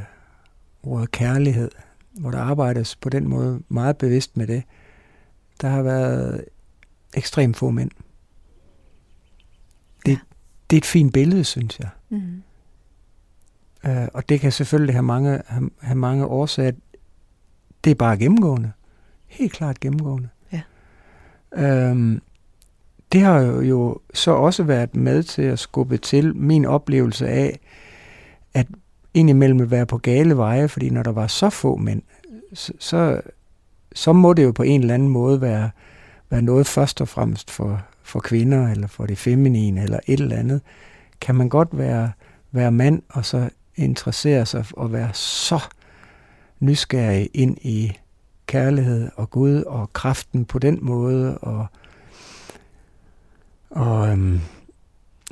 [0.83, 1.71] ordet kærlighed,
[2.11, 4.63] hvor der arbejdes på den måde meget bevidst med det,
[5.61, 6.45] der har været
[7.13, 7.91] ekstremt få mænd.
[10.05, 10.17] Det, ja.
[10.69, 11.89] det er et fint billede, synes jeg.
[12.09, 12.43] Mm.
[13.87, 16.71] Uh, og det kan selvfølgelig have mange, have, have mange årsager.
[17.83, 18.71] Det er bare gennemgående.
[19.25, 20.29] Helt klart gennemgående.
[20.51, 21.91] Ja.
[21.91, 22.21] Um,
[23.16, 27.59] det har jo, så også været med til at skubbe til min oplevelse af,
[28.53, 28.68] at
[29.13, 32.01] indimellem være på gale veje, fordi når der var så få mænd,
[32.53, 33.22] så, så,
[33.93, 35.70] så må det jo på en eller anden måde være,
[36.30, 40.38] være noget først og fremmest for, for kvinder, eller for det feminine, eller et eller
[40.38, 40.61] andet.
[41.22, 42.11] Kan man godt være,
[42.51, 45.59] være mand, og så interessere sig og være så
[46.59, 47.91] nysgerrig ind i
[48.47, 51.66] kærlighed og Gud og kraften på den måde, og
[53.76, 54.41] og, øhm,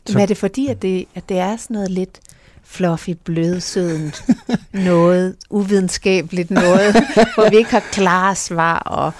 [0.06, 2.20] så, Men er det fordi, at det, at det er sådan noget lidt
[2.64, 4.24] fluffy, blødsødent,
[4.72, 6.94] noget uvidenskabeligt noget,
[7.36, 9.12] hvor vi ikke har klare svar og,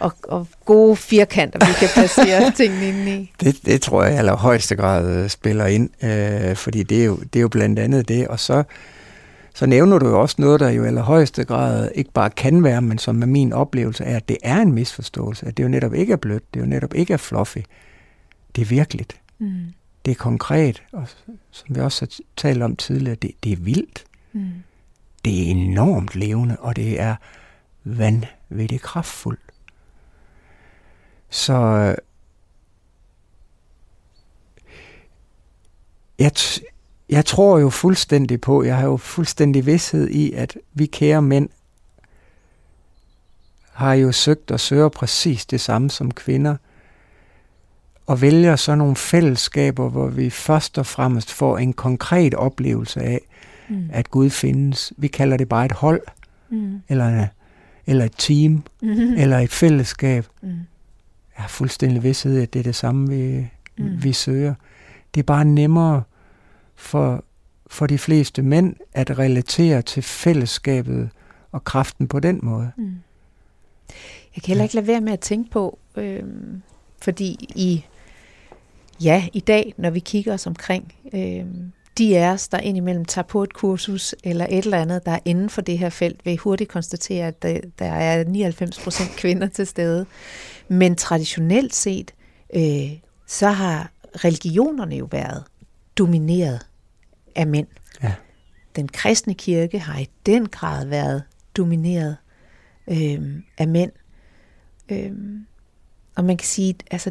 [0.00, 3.32] og, og gode firkanter, vi kan placere tingene ind i?
[3.40, 7.16] Det, det tror jeg i allerhøjeste grad øh, spiller ind, øh, fordi det er, jo,
[7.16, 8.62] det er jo blandt andet det, og så
[9.56, 12.82] så nævner du jo også noget, der jo i allerhøjeste grad ikke bare kan være,
[12.82, 15.94] men som med min oplevelse er, at det er en misforståelse, at det jo netop
[15.94, 17.58] ikke er blødt, det er jo netop ikke er fluffy,
[18.56, 19.20] det er virkeligt.
[19.38, 19.72] Mm.
[20.04, 21.08] Det er konkret, og
[21.50, 24.04] som vi også har talt om tidligere, det, det er vildt.
[24.32, 24.52] Mm.
[25.24, 27.16] Det er enormt levende, og det er
[27.84, 29.40] vanvittigt kraftfuldt.
[31.30, 31.56] Så
[36.18, 36.32] jeg,
[37.08, 41.48] jeg tror jo fuldstændig på, jeg har jo fuldstændig vidshed i, at vi kære mænd
[43.72, 46.56] har jo søgt og søger præcis det samme som kvinder–
[48.06, 53.20] og vælger så nogle fællesskaber, hvor vi først og fremmest får en konkret oplevelse af,
[53.68, 53.88] mm.
[53.92, 54.92] at Gud findes.
[54.96, 56.00] Vi kalder det bare et hold,
[56.50, 56.80] mm.
[56.88, 57.26] eller,
[57.86, 58.90] eller et team, mm.
[59.22, 60.26] eller et fællesskab.
[60.42, 60.48] Mm.
[60.48, 63.48] Jeg har fuldstændig vidsthed, at det er det samme, vi,
[63.78, 64.02] mm.
[64.02, 64.54] vi søger.
[65.14, 66.02] Det er bare nemmere
[66.76, 67.24] for,
[67.66, 71.10] for de fleste mænd at relatere til fællesskabet
[71.52, 72.70] og kraften på den måde.
[72.76, 72.94] Mm.
[74.36, 76.22] Jeg kan heller ikke lade være med at tænke på, øh,
[77.02, 77.84] fordi i
[79.04, 81.44] ja, i dag, når vi kigger os omkring, øh,
[81.98, 85.18] de af os, der indimellem tager på et kursus eller et eller andet, der er
[85.24, 89.66] inden for det her felt, vil hurtigt konstatere, at der, er 99 procent kvinder til
[89.66, 90.06] stede.
[90.68, 92.14] Men traditionelt set,
[92.54, 92.90] øh,
[93.26, 93.90] så har
[94.24, 95.44] religionerne jo været
[95.98, 96.66] domineret
[97.34, 97.66] af mænd.
[98.02, 98.14] Ja.
[98.76, 101.22] Den kristne kirke har i den grad været
[101.56, 102.16] domineret
[102.88, 103.92] øh, af mænd.
[104.88, 105.12] Øh,
[106.16, 107.10] og man kan sige, altså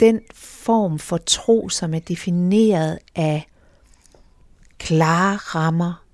[0.00, 3.46] den form for tro, som er defineret af
[4.78, 6.04] klare rammer,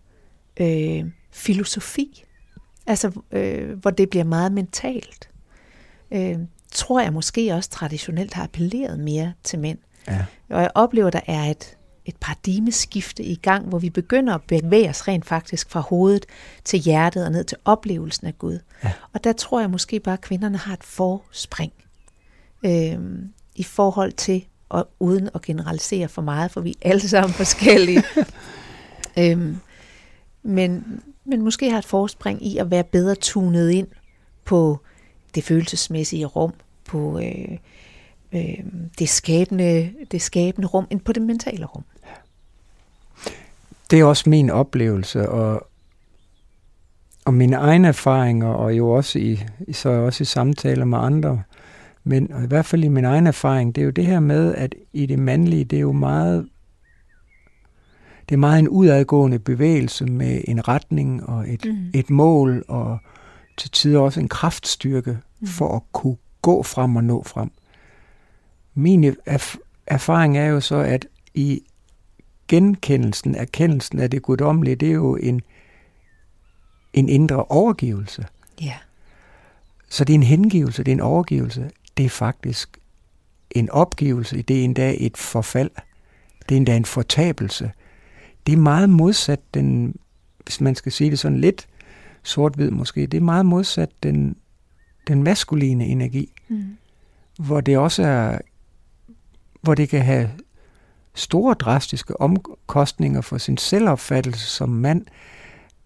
[0.60, 2.24] øh, filosofi,
[2.86, 5.30] altså øh, hvor det bliver meget mentalt,
[6.10, 6.38] øh,
[6.72, 9.78] tror jeg måske også traditionelt har appelleret mere til mænd.
[10.08, 10.24] Ja.
[10.50, 14.88] Og jeg oplever, der er et, et paradigmeskifte i gang, hvor vi begynder at bevæge
[14.88, 16.26] os rent faktisk fra hovedet
[16.64, 18.58] til hjertet og ned til oplevelsen af Gud.
[18.84, 18.92] Ja.
[19.12, 21.72] Og der tror jeg måske bare, at kvinderne har et forspring.
[22.64, 22.98] Øh,
[23.60, 28.02] i forhold til, og uden at generalisere for meget, for vi er alle sammen forskellige.
[29.18, 29.56] øhm,
[30.42, 33.88] men, men måske har et forspring i at være bedre tunet ind
[34.44, 34.78] på
[35.34, 36.52] det følelsesmæssige rum,
[36.84, 37.58] på øh,
[38.32, 38.64] øh,
[38.98, 41.84] det, skabende, det skabende rum, end på det mentale rum.
[43.90, 45.66] Det er også min oplevelse, og,
[47.24, 49.40] og mine egne erfaringer, og jo også i,
[49.72, 51.42] så også i samtaler med andre
[52.04, 54.54] men og i hvert fald i min egen erfaring, det er jo det her med,
[54.54, 56.48] at i det mandlige, det er jo meget,
[58.28, 61.90] det er meget en udadgående bevægelse med en retning og et, mm.
[61.94, 62.98] et mål og
[63.56, 65.46] til tider også en kraftstyrke mm.
[65.46, 67.50] for at kunne gå frem og nå frem.
[68.74, 71.62] Min erf- erfaring er jo så, at i
[72.48, 75.40] genkendelsen, erkendelsen af det guddommelige, det er jo en,
[76.92, 78.26] en indre overgivelse.
[78.60, 78.74] Ja.
[79.88, 81.70] Så det er en hengivelse, det er en overgivelse.
[82.00, 82.78] Det er faktisk
[83.50, 85.70] en opgivelse, det er endda et forfald.
[86.48, 87.72] Det er endda en fortabelse.
[88.46, 89.94] Det er meget modsat den,
[90.44, 91.68] hvis man skal sige det sådan lidt
[92.22, 94.36] sort-hvid måske, det er meget modsat den,
[95.08, 96.76] den maskuline energi, mm.
[97.38, 98.38] hvor det også er,
[99.60, 100.30] hvor det kan have
[101.14, 105.06] store drastiske omkostninger for sin selvopfattelse som mand,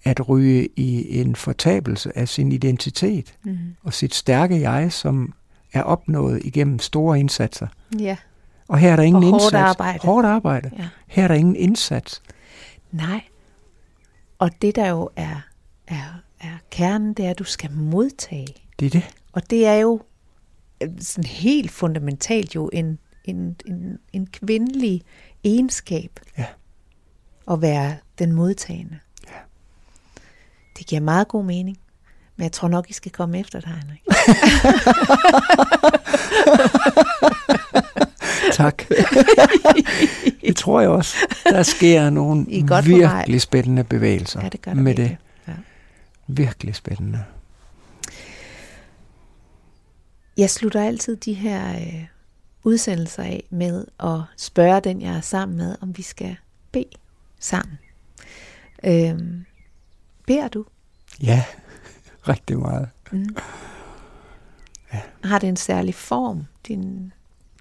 [0.05, 3.59] at ryge i en fortabelse af sin identitet mm.
[3.83, 5.35] og sit stærke jeg, som
[5.75, 7.67] er opnået igennem store indsatser.
[7.99, 8.17] Ja.
[8.69, 9.71] Og her er der ingen og hårdt indsats.
[9.71, 9.99] Arbejde.
[10.03, 10.71] Hårdt arbejde.
[10.79, 10.89] Ja.
[11.07, 12.23] Her er der ingen indsats.
[12.93, 13.21] Nej.
[14.39, 15.41] Og det der jo er,
[15.87, 18.55] er, er kernen, det er, at du skal modtage.
[18.81, 19.05] Det er det.
[19.33, 20.01] Og det er jo
[20.83, 25.03] øh, sådan helt fundamentalt jo en, en, en, en kvindelig
[25.45, 26.21] egenskab.
[26.39, 26.47] Ja.
[27.51, 28.99] At være den modtagende.
[29.27, 29.39] Ja.
[30.79, 31.79] Det giver meget god mening.
[32.37, 34.03] Men jeg tror nok, I skal komme efter dig, Henrik.
[38.53, 38.83] tak.
[40.47, 41.17] det tror jeg også.
[41.45, 42.47] Der sker nogle
[42.85, 45.19] virkelig spændende bevægelser ja, det gør med virkelig.
[45.47, 45.53] det.
[45.53, 45.55] Ja.
[46.27, 47.25] Virkelig spændende.
[50.37, 52.05] Jeg slutter altid de her øh,
[52.65, 56.37] udsendelser af med at spørge den, jeg er sammen med, om vi skal
[56.73, 56.85] bede
[57.41, 57.79] sammen.
[58.85, 59.45] Øhm,
[60.27, 60.65] beder du?
[61.23, 61.45] Ja,
[62.29, 62.89] rigtig meget.
[63.13, 63.37] Mm.
[64.93, 65.01] Ja.
[65.25, 67.13] Har det en særlig form, din,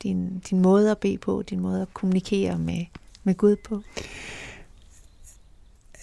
[0.03, 2.85] din, din måde at bede på, din måde at kommunikere med,
[3.23, 3.81] med Gud på?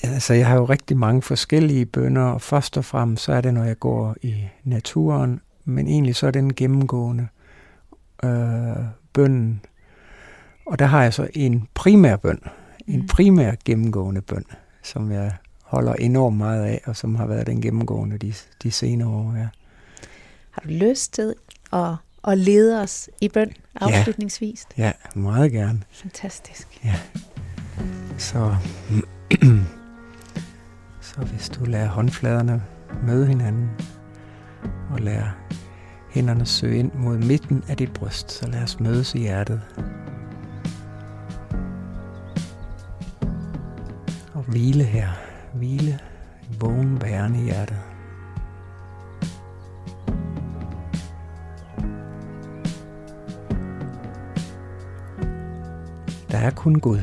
[0.03, 3.55] Altså, jeg har jo rigtig mange forskellige bønder, og først og fremmest så er det,
[3.55, 7.29] når jeg går i naturen, men egentlig så er den gennemgående
[8.25, 9.61] øh, bønden.
[10.67, 12.41] Og der har jeg så en primær bøn,
[12.87, 13.07] en mm.
[13.07, 14.45] primær gennemgående bøn,
[14.83, 15.33] som jeg
[15.71, 19.35] holder enormt meget af, og som har været den gennemgående de, de senere år.
[19.37, 19.49] Ja.
[20.51, 21.35] Har du lyst til
[21.73, 21.95] at,
[22.29, 24.67] at lede os i bøn afslutningsvis?
[24.79, 25.83] Ja, ja meget gerne.
[25.91, 26.85] Fantastisk.
[26.85, 26.95] Ja.
[28.19, 28.57] Så,
[31.11, 32.63] så hvis du lader håndfladerne
[33.07, 33.71] møde hinanden,
[34.91, 35.31] og lader
[36.11, 39.61] hænderne søge ind mod midten af dit bryst, så lad os mødes i hjertet.
[44.35, 45.30] Og hvile her.
[45.55, 45.99] Hvile
[46.61, 47.77] vågen værende i hjertet.
[56.31, 57.01] Der er kun Gud.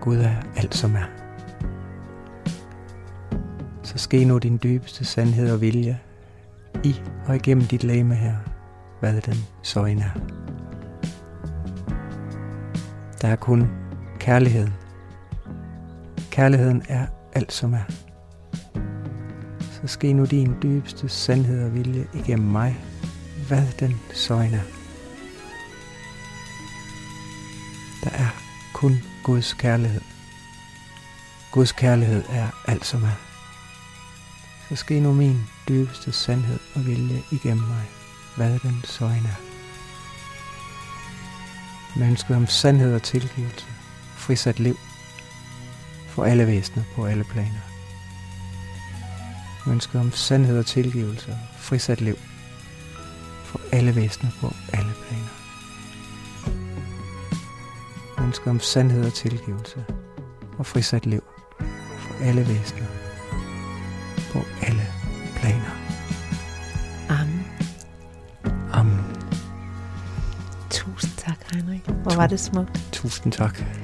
[0.00, 1.06] Gud er alt som er.
[3.82, 6.00] Så ske nu din dybeste sandhed og vilje
[6.84, 8.36] i og igennem dit læme her,
[9.00, 10.20] hvad den så end er.
[13.22, 13.68] Der er kun
[14.18, 14.83] kærligheden.
[16.34, 17.84] Kærligheden er alt som er.
[19.60, 22.76] Så ske nu din dybeste sandhed og vilje igennem mig,
[23.48, 24.66] hvad den så end er.
[28.04, 28.28] Der er
[28.72, 30.00] kun Guds kærlighed.
[31.52, 33.18] Guds kærlighed er alt som er.
[34.68, 37.84] Så ske nu min dybeste sandhed og vilje igennem mig,
[38.36, 39.40] hvad den så end er.
[41.98, 43.66] Med ønsket om sandhed og tilgivelse,
[44.16, 44.76] frisat liv
[46.14, 47.60] for alle væsener på alle planer.
[49.68, 52.16] Ønsket om sandhed og tilgivelse, frisat liv
[53.44, 55.28] for alle væsener på alle planer.
[58.26, 59.84] Ønsket om sandhed og tilgivelse
[60.58, 61.22] og frisat liv
[61.98, 62.86] for alle væsener
[64.32, 64.86] på alle
[65.36, 65.70] planer.
[67.08, 67.46] Amen.
[68.72, 69.04] Amen.
[70.70, 71.90] Tusind tak, Heinrich.
[71.90, 72.88] Hvor var det smukt.
[72.92, 73.83] Tusind tak.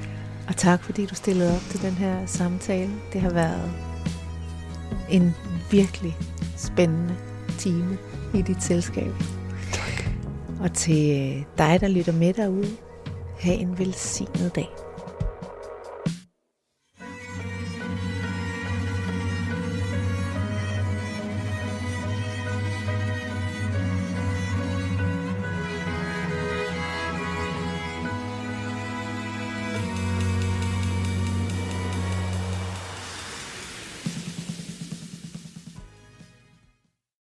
[0.51, 2.91] Og tak, fordi du stillede op til den her samtale.
[3.13, 3.71] Det har været
[5.09, 5.35] en
[5.71, 6.17] virkelig
[6.57, 7.15] spændende
[7.57, 7.97] time
[8.33, 9.13] i dit selskab.
[9.71, 10.05] Tak.
[10.59, 12.69] Og til dig, der lytter med derude,
[13.39, 14.69] have en velsignet dag.